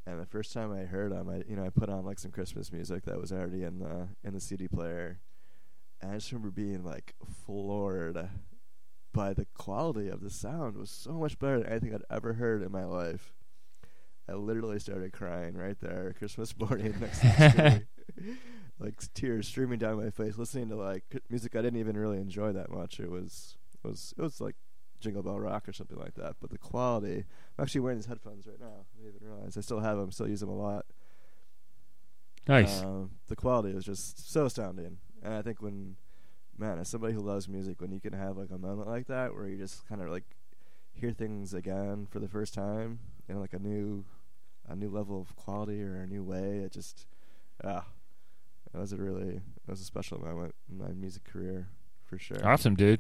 And 0.06 0.20
the 0.20 0.26
first 0.26 0.52
time 0.52 0.74
I 0.74 0.84
heard 0.84 1.14
him, 1.14 1.30
I 1.30 1.44
you 1.48 1.56
know 1.56 1.64
I 1.64 1.70
put 1.70 1.88
on 1.88 2.04
like 2.04 2.20
some 2.20 2.32
Christmas 2.32 2.74
music 2.74 3.06
that 3.06 3.22
was 3.22 3.32
already 3.32 3.64
in 3.64 3.80
the 3.80 4.10
in 4.22 4.34
the 4.34 4.42
CD 4.42 4.68
player, 4.68 5.22
and 6.02 6.12
I 6.12 6.16
just 6.16 6.30
remember 6.30 6.52
being 6.52 6.84
like 6.84 7.16
floored 7.46 8.28
by 9.13 9.34
the 9.34 9.45
quality 9.54 10.08
of 10.08 10.21
the 10.21 10.30
sound 10.30 10.78
was 10.78 10.89
so 10.89 11.13
much 11.13 11.38
better 11.39 11.60
than 11.60 11.69
anything 11.69 11.93
I'd 11.93 12.15
ever 12.15 12.34
heard 12.34 12.63
in 12.63 12.71
my 12.71 12.86
life. 12.86 13.34
I 14.30 14.34
literally 14.34 14.80
started 14.80 15.12
crying 15.12 15.56
right 15.56 15.78
there, 15.80 16.15
Christmas 16.17 16.58
morning 16.58 16.95
next 17.00 17.19
to 17.19 17.84
the 18.15 18.36
like 18.80 18.95
tears 19.13 19.47
streaming 19.47 19.80
down 19.80 20.04
my 20.04 20.10
face, 20.10 20.38
listening 20.38 20.69
to 20.69 20.76
like 20.76 21.04
music 21.30 21.56
I 21.56 21.62
didn't 21.62 21.80
even 21.80 21.97
really 21.97 22.17
enjoy 22.17 22.54
that 22.54 22.71
much. 22.71 23.00
It 23.00 23.12
was 23.12 23.58
it 23.84 23.88
was 23.88 24.13
it 24.17 24.21
was 24.21 24.39
like 24.39 24.56
Jingle 25.02 25.24
Bell 25.24 25.39
Rock 25.39 25.67
or 25.67 25.74
something 25.74 25.97
like 25.97 26.13
that. 26.15 26.36
But 26.39 26.52
the 26.52 26.58
quality, 26.58 27.26
I'm 27.58 27.63
actually 27.63 27.82
wearing 27.82 27.97
these 27.97 28.06
headphones 28.06 28.47
right 28.47 28.60
now. 28.60 28.86
I 28.95 29.04
didn't 29.04 29.15
even 29.15 29.28
realize 29.28 29.58
I 29.58 29.62
still 29.62 29.80
have 29.80 29.97
them, 29.97 30.12
still 30.12 30.28
use 30.30 30.39
them 30.39 30.50
a 30.50 30.56
lot. 30.56 30.86
Nice. 32.47 32.82
Um, 32.82 33.12
the 33.28 33.36
quality 33.36 33.74
was 33.74 33.86
just 33.86 34.32
so 34.32 34.45
astounding, 34.45 34.97
and 35.21 35.34
I 35.34 35.41
think 35.41 35.62
when, 35.62 35.95
man, 36.62 36.80
as 36.80 36.88
somebody 36.88 37.13
who 37.13 37.19
loves 37.21 37.50
music, 37.50 37.82
when 37.82 37.91
you 37.91 38.00
can 38.00 38.13
have 38.13 38.38
like 38.38 38.52
a 38.52 38.58
moment 38.58 38.88
like 38.88 39.08
that 39.08 39.34
where 39.36 39.47
you 39.47 39.58
just 39.58 39.88
kind 39.89 40.02
of 40.02 40.10
like 40.10 40.24
hear 40.93 41.12
things 41.12 41.54
again 41.54 42.08
for 42.10 42.19
the 42.19 42.28
first 42.28 42.54
time 42.54 43.00
in 43.28 43.39
like 43.39 43.54
a 43.54 43.60
new, 43.60 44.06
a 44.69 44.76
new 44.76 44.89
level 44.89 45.19
of 45.19 45.36
quality 45.36 45.82
or 45.82 45.95
a 46.02 46.08
new 46.08 46.24
way, 46.24 46.60
it 46.60 46.71
just, 46.71 47.06
ah, 47.63 47.86
it 48.74 48.78
was 48.78 48.93
a 48.93 48.97
really, 48.97 49.36
it 49.38 49.41
was 49.69 49.82
a 49.82 49.86
special 49.86 50.19
moment 50.21 50.54
in 50.71 50.78
my 50.78 50.91
music 50.93 51.24
career 51.26 51.67
for 52.06 52.17
sure. 52.19 52.45
awesome, 52.47 52.76
dude. 52.76 53.00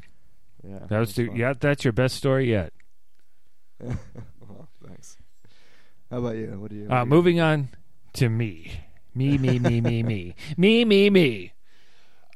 Yeah, 0.67 0.79
That 0.89 0.99
was 0.99 1.15
the, 1.15 1.29
yeah. 1.33 1.53
That's 1.59 1.83
your 1.83 1.93
best 1.93 2.15
story 2.15 2.49
yet. 2.49 2.71
well, 3.81 4.67
thanks. 4.85 5.17
How 6.09 6.17
about 6.19 6.35
you? 6.35 6.47
What 6.59 6.69
do 6.71 6.75
you? 6.77 6.83
what 6.87 6.91
Uh, 6.93 7.03
do 7.03 7.05
you- 7.07 7.15
moving 7.15 7.39
on 7.39 7.69
to 8.13 8.29
me. 8.29 8.71
Me, 9.15 9.37
me, 9.37 9.59
me, 9.59 9.81
me, 9.81 10.03
me. 10.03 10.35
Me, 10.57 10.85
me, 10.85 11.09
me. 11.09 11.51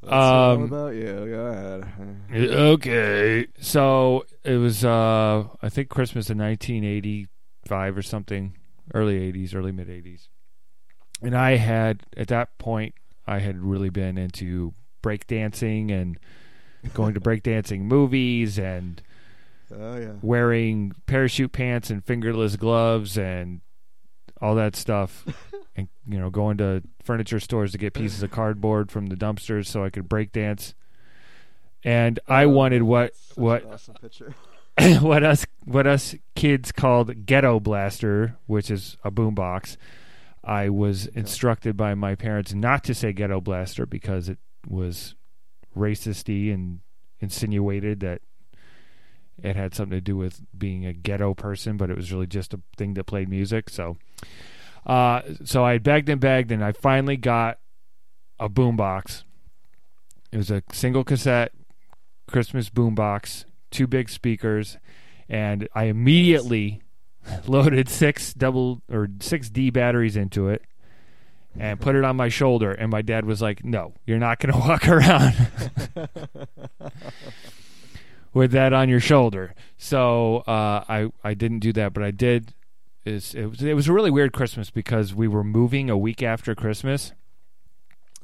Let's 0.06 0.14
hear 0.14 0.22
all 0.24 0.52
um, 0.52 0.64
about 0.64 0.94
you. 0.96 1.04
Go 1.04 1.46
ahead. 1.48 2.52
Okay. 2.52 3.48
So 3.60 4.26
it 4.44 4.56
was, 4.58 4.86
uh, 4.86 5.46
I 5.62 5.70
think, 5.70 5.90
Christmas 5.90 6.30
in 6.30 6.38
1985 6.38 7.98
or 7.98 8.02
something, 8.02 8.58
early 8.94 9.32
80s, 9.32 9.56
early 9.56 9.72
mid 9.72 9.88
80s. 9.88 10.28
And 11.22 11.36
I 11.36 11.56
had, 11.58 12.04
at 12.16 12.28
that 12.28 12.58
point, 12.58 12.94
I 13.26 13.40
had 13.40 13.58
really 13.62 13.90
been 13.90 14.18
into 14.18 14.74
breakdancing 15.02 15.92
and 15.92 16.18
going 16.94 17.14
to 17.16 17.20
breakdancing 17.22 17.82
movies 17.82 18.58
and 18.60 19.02
Oh 19.76 19.98
yeah. 19.98 20.14
wearing 20.22 20.92
parachute 21.08 21.52
pants 21.52 21.90
and 21.90 22.06
fingerless 22.06 22.56
gloves 22.56 23.18
and 23.18 23.62
all 24.40 24.54
that 24.56 24.76
stuff 24.76 25.26
and 25.76 25.88
you 26.08 26.20
know 26.20 26.30
going 26.30 26.58
to 26.58 26.82
furniture 27.04 27.40
stores 27.40 27.72
to 27.72 27.78
get 27.78 27.94
pieces 27.94 28.24
of 28.24 28.32
cardboard 28.32 28.92
from 28.92 29.08
the 29.08 29.16
dumpsters 29.16 29.68
so 29.68 29.84
I 29.84 29.90
could 29.90 30.08
break 30.10 30.32
dance 30.32 30.74
and 31.84 32.20
I 32.28 32.46
Oh, 32.46 32.50
wanted 32.50 32.84
what 32.84 33.14
what 33.36 33.66
awesome 33.66 33.96
what 35.02 35.24
us 35.24 35.46
what 35.66 35.88
us 35.88 36.16
kids 36.36 36.72
called 36.72 37.26
ghetto 37.26 37.60
blaster 37.60 38.38
which 38.46 38.70
is 38.72 38.98
a 39.04 39.12
boombox 39.12 39.78
I 40.44 40.70
was 40.70 41.08
Okay. 41.08 41.20
instructed 41.20 41.76
by 41.76 41.96
my 41.96 42.16
parents 42.16 42.54
not 42.54 42.84
to 42.86 42.94
say 42.94 43.14
ghetto 43.14 43.42
blaster 43.42 43.86
because 43.86 44.30
it 44.30 44.38
was 44.68 45.16
racisty 45.76 46.54
and 46.54 46.82
insinuated 47.20 48.00
that 48.02 48.22
it 49.42 49.56
had 49.56 49.74
something 49.74 49.98
to 49.98 50.02
do 50.02 50.16
with 50.16 50.42
being 50.58 50.86
a 50.86 50.94
ghetto 50.94 51.34
person, 51.34 51.76
but 51.76 51.90
it 51.90 51.98
was 51.98 52.12
really 52.12 52.26
just 52.28 52.54
a 52.54 52.62
thing 52.78 52.94
that 52.94 53.04
played 53.04 53.28
music. 53.28 53.70
So, 53.70 53.98
uh, 54.86 55.22
so 55.44 55.66
I 55.66 55.78
begged 55.78 56.10
and 56.10 56.22
begged, 56.22 56.52
and 56.52 56.64
I 56.64 56.72
finally 56.72 57.18
got 57.18 57.60
a 58.40 58.50
boombox. 58.50 59.24
It 60.32 60.38
was 60.38 60.52
a 60.52 60.64
single 60.72 61.04
cassette 61.04 61.52
Christmas 62.28 62.70
boombox, 62.70 63.46
two 63.72 63.88
big 63.88 64.10
speakers, 64.10 64.78
and 65.30 65.68
I 65.74 65.86
immediately 65.86 66.82
loaded 67.48 67.90
six 67.90 68.34
double 68.34 68.82
or 68.92 69.08
six 69.20 69.50
D 69.50 69.70
batteries 69.70 70.16
into 70.16 70.50
it 70.50 70.64
and 71.58 71.80
put 71.80 71.96
it 71.96 72.04
on 72.04 72.16
my 72.16 72.30
shoulder. 72.30 72.72
And 72.72 72.92
my 72.92 73.02
dad 73.02 73.26
was 73.26 73.42
like, 73.42 73.64
"No, 73.64 73.94
you're 74.06 74.20
not 74.20 74.40
going 74.40 74.54
to 74.60 74.60
walk 74.60 74.88
around." 74.88 75.50
with 78.36 78.52
that 78.52 78.74
on 78.74 78.90
your 78.90 79.00
shoulder. 79.00 79.56
So 79.78 80.40
uh, 80.40 80.84
I 80.88 81.10
I 81.24 81.34
didn't 81.34 81.60
do 81.60 81.74
that, 81.74 81.94
but 81.94 82.04
I 82.04 82.12
did. 82.12 82.54
Is 83.06 83.36
it 83.36 83.46
was 83.46 83.62
it 83.62 83.74
was 83.76 83.88
a 83.88 83.94
really 83.94 84.10
weird 84.12 84.34
Christmas 84.34 84.72
because 84.72 85.14
we 85.14 85.28
were 85.28 85.44
moving 85.44 85.90
a 85.90 85.98
week 85.98 86.24
after 86.24 86.56
Christmas, 86.56 87.14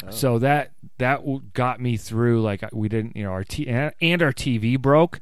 Oh. 0.03 0.09
so 0.09 0.39
that 0.39 0.71
that 0.97 1.21
got 1.53 1.79
me 1.79 1.97
through. 1.97 2.41
Like 2.41 2.63
we 2.73 2.89
didn't, 2.89 3.15
you 3.15 3.23
know, 3.23 3.31
our 3.31 3.43
t- 3.43 3.67
and 3.67 4.21
our 4.21 4.33
TV 4.33 4.79
broke. 4.81 5.19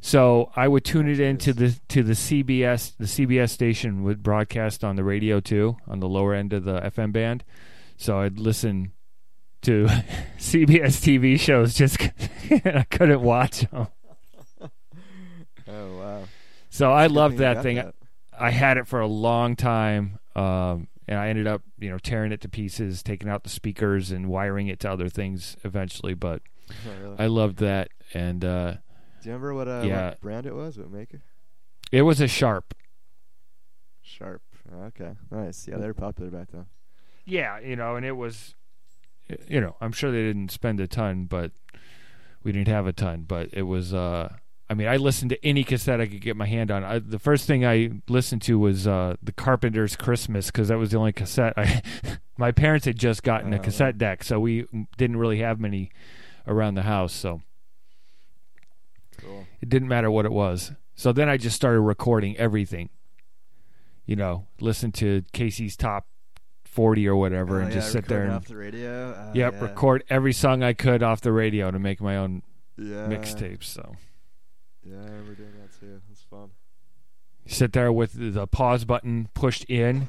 So 0.00 0.52
I 0.54 0.68
would 0.68 0.84
tune 0.84 1.08
it 1.08 1.18
into 1.18 1.52
the 1.52 1.74
to 1.88 2.04
the 2.04 2.12
CBS. 2.12 2.92
The 2.96 3.06
CBS 3.06 3.50
station 3.50 4.04
would 4.04 4.22
broadcast 4.22 4.84
on 4.84 4.94
the 4.96 5.02
radio 5.02 5.40
too, 5.40 5.76
on 5.88 5.98
the 5.98 6.08
lower 6.08 6.32
end 6.34 6.52
of 6.52 6.62
the 6.64 6.78
FM 6.80 7.10
band. 7.12 7.42
So 7.96 8.20
I'd 8.20 8.38
listen 8.38 8.92
to 9.62 9.86
CBS 10.38 11.00
TV 11.02 11.40
shows 11.40 11.74
just 11.74 12.00
I 12.66 12.84
couldn't 12.90 13.22
watch 13.22 13.62
them. 13.62 13.88
oh 15.68 15.98
wow. 15.98 16.22
So 16.70 16.92
I 16.92 17.06
loved 17.06 17.38
that 17.38 17.62
thing. 17.62 17.90
I 18.38 18.50
had 18.50 18.76
it 18.78 18.86
for 18.86 19.00
a 19.00 19.06
long 19.06 19.56
time, 19.56 20.18
um, 20.34 20.88
and 21.06 21.18
I 21.18 21.28
ended 21.28 21.46
up, 21.46 21.62
you 21.78 21.90
know, 21.90 21.98
tearing 21.98 22.32
it 22.32 22.40
to 22.42 22.48
pieces, 22.48 23.02
taking 23.02 23.28
out 23.28 23.44
the 23.44 23.50
speakers 23.50 24.10
and 24.10 24.28
wiring 24.28 24.68
it 24.68 24.80
to 24.80 24.90
other 24.90 25.08
things 25.08 25.56
eventually. 25.64 26.14
But 26.14 26.42
really? 26.86 27.16
I 27.18 27.26
loved 27.26 27.58
that, 27.58 27.90
and 28.12 28.44
uh, 28.44 28.72
Do 28.72 28.78
you 29.28 29.32
remember 29.32 29.54
what, 29.54 29.68
uh, 29.68 29.82
yeah. 29.84 30.08
what 30.10 30.20
brand 30.20 30.46
it 30.46 30.54
was? 30.54 30.78
What 30.78 30.90
maker? 30.90 31.22
it 31.92 32.02
was 32.02 32.20
a 32.20 32.26
sharp. 32.26 32.74
Sharp. 34.02 34.42
Okay. 34.86 35.12
Nice. 35.30 35.68
Yeah, 35.68 35.76
they 35.76 35.86
were 35.86 35.94
popular 35.94 36.30
back 36.30 36.48
then. 36.52 36.66
Yeah, 37.24 37.60
you 37.60 37.76
know, 37.76 37.96
and 37.96 38.04
it 38.04 38.12
was, 38.12 38.54
you 39.48 39.60
know, 39.60 39.76
I'm 39.80 39.92
sure 39.92 40.10
they 40.10 40.22
didn't 40.22 40.50
spend 40.50 40.80
a 40.80 40.86
ton, 40.88 41.24
but 41.24 41.52
we 42.42 42.52
didn't 42.52 42.68
have 42.68 42.86
a 42.86 42.92
ton. 42.92 43.24
But 43.28 43.50
it 43.52 43.62
was, 43.62 43.94
uh, 43.94 44.34
I 44.70 44.74
mean, 44.74 44.88
I 44.88 44.96
listened 44.96 45.28
to 45.30 45.44
any 45.44 45.62
cassette 45.62 46.00
I 46.00 46.06
could 46.06 46.22
get 46.22 46.36
my 46.36 46.46
hand 46.46 46.70
on. 46.70 46.84
I, 46.84 46.98
the 46.98 47.18
first 47.18 47.46
thing 47.46 47.66
I 47.66 47.90
listened 48.08 48.40
to 48.42 48.58
was 48.58 48.86
uh, 48.86 49.16
the 49.22 49.32
Carpenters' 49.32 49.94
Christmas 49.94 50.46
because 50.46 50.68
that 50.68 50.78
was 50.78 50.90
the 50.92 50.96
only 50.98 51.12
cassette 51.12 51.52
I. 51.56 51.82
my 52.38 52.50
parents 52.50 52.86
had 52.86 52.98
just 52.98 53.22
gotten 53.22 53.52
a 53.52 53.58
Oh, 53.58 53.60
cassette 53.60 53.98
deck, 53.98 54.24
so 54.24 54.40
we 54.40 54.64
didn't 54.96 55.18
really 55.18 55.38
have 55.40 55.60
many 55.60 55.90
around 56.46 56.74
the 56.74 56.82
house, 56.82 57.12
so 57.12 57.42
Cool. 59.18 59.46
it 59.60 59.68
didn't 59.68 59.88
matter 59.88 60.10
what 60.10 60.24
it 60.24 60.32
was. 60.32 60.72
So 60.94 61.12
then 61.12 61.28
I 61.28 61.36
just 61.36 61.56
started 61.56 61.80
recording 61.80 62.36
everything. 62.36 62.88
You 64.06 64.16
know, 64.16 64.46
listen 64.60 64.92
to 64.92 65.22
Casey's 65.32 65.76
top 65.76 66.06
40 66.64 67.06
or 67.08 67.16
whatever 67.16 67.58
Oh, 67.60 67.64
and 67.64 67.68
yeah, 67.72 67.80
just 67.80 67.92
sit 67.92 68.06
there 68.06 68.24
and 68.24 68.32
off 68.32 68.46
the 68.46 68.56
radio. 68.56 69.10
Uh, 69.12 69.32
Yep, 69.34 69.52
yeah. 69.54 69.60
record 69.60 70.04
every 70.10 70.32
song 70.32 70.62
I 70.62 70.72
could 70.72 71.02
off 71.02 71.20
the 71.20 71.32
radio 71.32 71.70
to 71.70 71.78
make 71.78 72.00
my 72.00 72.16
own 72.16 72.42
Yeah. 72.76 73.06
mixtapes. 73.08 73.64
So 73.64 73.94
Yeah, 74.84 74.96
remember 74.96 75.34
doing 75.34 75.52
that 75.60 75.78
too. 75.80 75.94
It 75.96 76.02
was 76.08 76.24
fun. 76.28 76.50
you 77.44 77.52
sit 77.52 77.72
there 77.72 77.92
with 77.92 78.12
the 78.34 78.46
pause 78.46 78.84
button 78.84 79.28
pushed 79.34 79.64
in, 79.64 80.08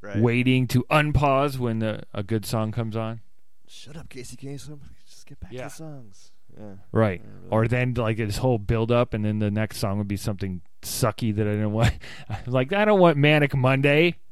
Right. 0.00 0.18
waiting 0.18 0.66
to 0.68 0.84
unpause 0.90 1.58
when 1.58 1.80
the, 1.80 2.02
a 2.14 2.22
good 2.22 2.46
song 2.46 2.70
comes 2.72 2.96
on. 2.96 3.20
Shut 3.66 3.96
up, 3.96 4.08
Casey 4.08 4.36
Kasem. 4.36 4.78
Just 5.06 5.26
get 5.26 5.40
back 5.40 5.52
Yeah. 5.52 5.64
to 5.64 5.68
the 5.68 5.74
songs. 5.74 6.32
Yeah. 6.58 6.74
Right. 6.92 7.20
Remember 7.22 7.48
Or 7.50 7.68
then 7.68 7.94
like 7.94 8.16
this 8.16 8.38
whole 8.38 8.58
build 8.58 8.90
up, 8.90 9.12
and 9.14 9.24
then 9.24 9.38
the 9.38 9.50
next 9.50 9.78
song 9.78 9.98
would 9.98 10.08
be 10.08 10.16
something 10.16 10.62
sucky 10.82 11.34
that 11.34 11.46
I 11.46 11.50
didn't 11.50 11.72
want. 11.72 11.94
like 12.46 12.72
I 12.72 12.84
don't 12.84 13.00
want 13.00 13.16
Manic 13.18 13.54
Monday. 13.56 14.16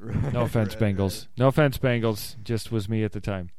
Right, 0.00 0.32
No 0.32 0.42
offense, 0.42 0.74
right, 0.74 0.78
Bangles. 0.80 1.26
No 1.36 1.48
offense, 1.48 1.76
Bangles. 1.76 2.36
Just 2.44 2.70
was 2.70 2.88
me 2.88 3.02
at 3.02 3.10
the 3.10 3.20
time. 3.20 3.50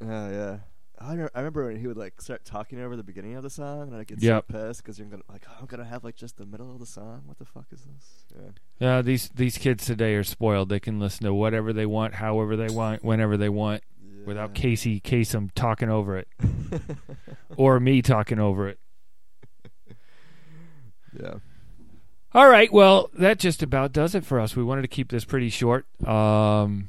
right. 0.00 0.28
Oh 0.28 0.30
yeah. 0.30 0.58
I, 1.00 1.14
re- 1.14 1.28
I 1.34 1.38
remember 1.40 1.66
when 1.66 1.76
he 1.80 1.86
would 1.86 1.96
like 1.96 2.20
start 2.20 2.44
talking 2.44 2.78
over 2.80 2.94
the 2.94 3.02
beginning 3.02 3.34
of 3.34 3.42
the 3.42 3.48
song, 3.50 3.88
and 3.88 3.96
I 3.96 4.04
get 4.04 4.22
Yep. 4.22 4.44
so 4.50 4.58
pissed 4.58 4.82
because 4.82 4.98
you're 4.98 5.08
gonna 5.08 5.22
like, 5.30 5.44
oh, 5.48 5.56
I'm 5.60 5.66
gonna 5.66 5.84
have 5.84 6.04
like 6.04 6.14
just 6.16 6.36
the 6.36 6.44
middle 6.44 6.70
of 6.70 6.78
the 6.78 6.84
song. 6.86 7.22
What 7.24 7.38
the 7.38 7.46
fuck 7.46 7.66
is 7.72 7.82
this? 7.84 8.24
Yeah. 8.36 8.50
Yeah, 8.78 9.02
these 9.02 9.30
these 9.30 9.56
kids 9.56 9.86
today 9.86 10.14
are 10.14 10.24
spoiled. 10.24 10.68
They 10.68 10.78
can 10.80 11.00
listen 11.00 11.24
to 11.24 11.32
whatever 11.32 11.72
they 11.72 11.86
want, 11.86 12.14
however 12.16 12.54
they 12.56 12.68
want, 12.68 13.02
whenever 13.02 13.36
they 13.38 13.48
want, 13.48 13.82
without 14.26 14.50
Yeah. 14.54 14.60
Casey 14.62 15.00
Kasem 15.00 15.50
talking 15.54 15.88
over 15.88 16.18
it 16.18 16.28
or 17.56 17.80
me 17.80 18.02
talking 18.02 18.38
over 18.38 18.68
it. 18.68 18.78
yeah. 21.18 21.34
All 22.32 22.48
right, 22.48 22.72
well, 22.72 23.10
that 23.14 23.38
just 23.40 23.60
about 23.62 23.92
does 23.92 24.14
it 24.14 24.24
for 24.24 24.38
us. 24.38 24.54
We 24.54 24.62
wanted 24.62 24.82
to 24.82 24.88
keep 24.88 25.10
this 25.10 25.24
pretty 25.24 25.48
short. 25.48 25.86
Um, 26.06 26.88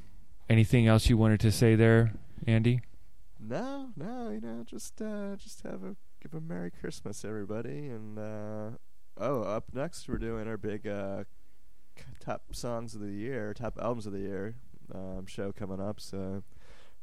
anything 0.50 0.86
else 0.86 1.10
you 1.10 1.17
wanted 1.17 1.39
to 1.39 1.52
say 1.52 1.74
there, 1.76 2.13
Andy? 2.45 2.82
No, 3.43 3.89
no, 3.97 4.30
you 4.30 4.39
know, 4.39 4.63
just 4.65 5.01
uh 5.01 5.36
just 5.36 5.63
have 5.63 5.84
a 5.84 5.95
give 6.21 6.34
a 6.34 6.39
Merry 6.39 6.69
Christmas 6.69 7.25
everybody 7.25 7.88
and 7.88 8.19
uh 8.19 8.69
oh, 9.17 9.41
up 9.41 9.65
next 9.73 10.08
we're 10.08 10.19
doing 10.19 10.47
our 10.47 10.58
big 10.58 10.86
uh 10.86 11.23
top 12.19 12.43
songs 12.54 12.93
of 12.93 13.01
the 13.01 13.12
year, 13.12 13.54
top 13.54 13.77
albums 13.82 14.06
of 14.06 14.13
the 14.13 14.19
year 14.19 14.56
um 14.93 15.25
show 15.25 15.51
coming 15.51 15.82
up, 15.82 15.99
so 15.99 16.43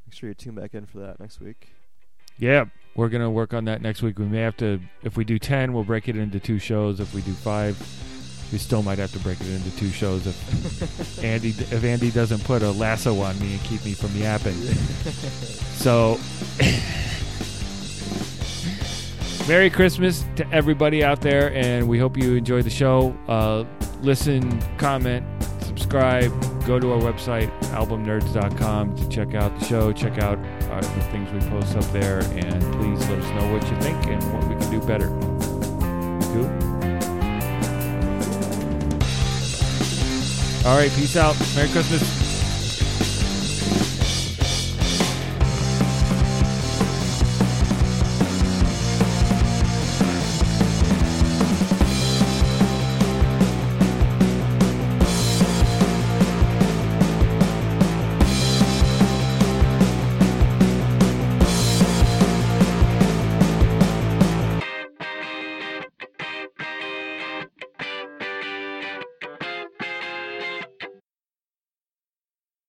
make 0.05 0.13
sure 0.13 0.29
you 0.29 0.33
tune 0.33 0.55
back 0.55 0.73
in 0.73 0.85
for 0.85 0.99
that 0.99 1.19
next 1.19 1.41
week. 1.41 1.73
Yeah, 2.37 2.65
we're 2.95 3.09
gonna 3.09 3.29
work 3.29 3.53
on 3.53 3.65
that 3.65 3.81
next 3.81 4.01
week. 4.01 4.17
We 4.17 4.25
may 4.25 4.39
have 4.39 4.55
to, 4.57 4.79
if 5.03 5.17
we 5.17 5.25
do 5.25 5.39
ten, 5.39 5.73
we'll 5.73 5.83
break 5.83 6.07
it 6.07 6.15
into 6.15 6.39
two 6.39 6.57
shows. 6.57 7.01
If 7.01 7.13
we 7.13 7.21
do 7.21 7.33
five, 7.33 7.77
we 8.51 8.57
still 8.57 8.83
might 8.83 8.97
have 8.97 9.11
to 9.13 9.19
break 9.19 9.39
it 9.41 9.47
into 9.47 9.75
two 9.77 9.89
shows. 9.89 10.25
If 10.27 11.23
Andy, 11.23 11.49
if 11.49 11.83
Andy 11.83 12.11
doesn't 12.11 12.43
put 12.43 12.61
a 12.61 12.71
lasso 12.71 13.19
on 13.21 13.39
me 13.39 13.53
and 13.53 13.63
keep 13.63 13.83
me 13.85 13.93
from 13.93 14.15
yapping. 14.15 14.53
so, 15.75 16.19
Merry 19.47 19.69
Christmas 19.69 20.25
to 20.35 20.47
everybody 20.51 21.03
out 21.03 21.21
there, 21.21 21.51
and 21.53 21.87
we 21.87 21.97
hope 21.97 22.17
you 22.17 22.35
enjoy 22.35 22.61
the 22.61 22.69
show. 22.69 23.15
Uh, 23.27 23.63
listen, 24.01 24.61
comment, 24.77 25.25
subscribe. 25.61 26.31
Go 26.65 26.79
to 26.79 26.91
our 26.93 26.99
website, 26.99 27.49
albumnerds.com, 27.71 28.95
to 28.95 29.09
check 29.09 29.33
out 29.33 29.57
the 29.59 29.65
show, 29.65 29.91
check 29.91 30.19
out 30.19 30.37
uh, 30.37 30.81
the 30.81 31.01
things 31.11 31.31
we 31.31 31.39
post 31.49 31.75
up 31.75 31.83
there, 31.91 32.19
and 32.19 32.61
please 32.75 32.99
let 33.09 33.17
us 33.19 33.29
know 33.31 33.51
what 33.51 33.63
you 33.71 33.81
think 33.81 34.05
and 34.05 34.21
what 34.33 34.47
we 34.47 34.55
can 34.55 34.69
do 34.69 34.79
better. 34.85 35.07
Cool. 36.31 36.68
All 40.65 40.77
right, 40.77 40.91
peace 40.91 41.15
out. 41.15 41.35
Merry 41.55 41.69
Christmas. 41.69 42.28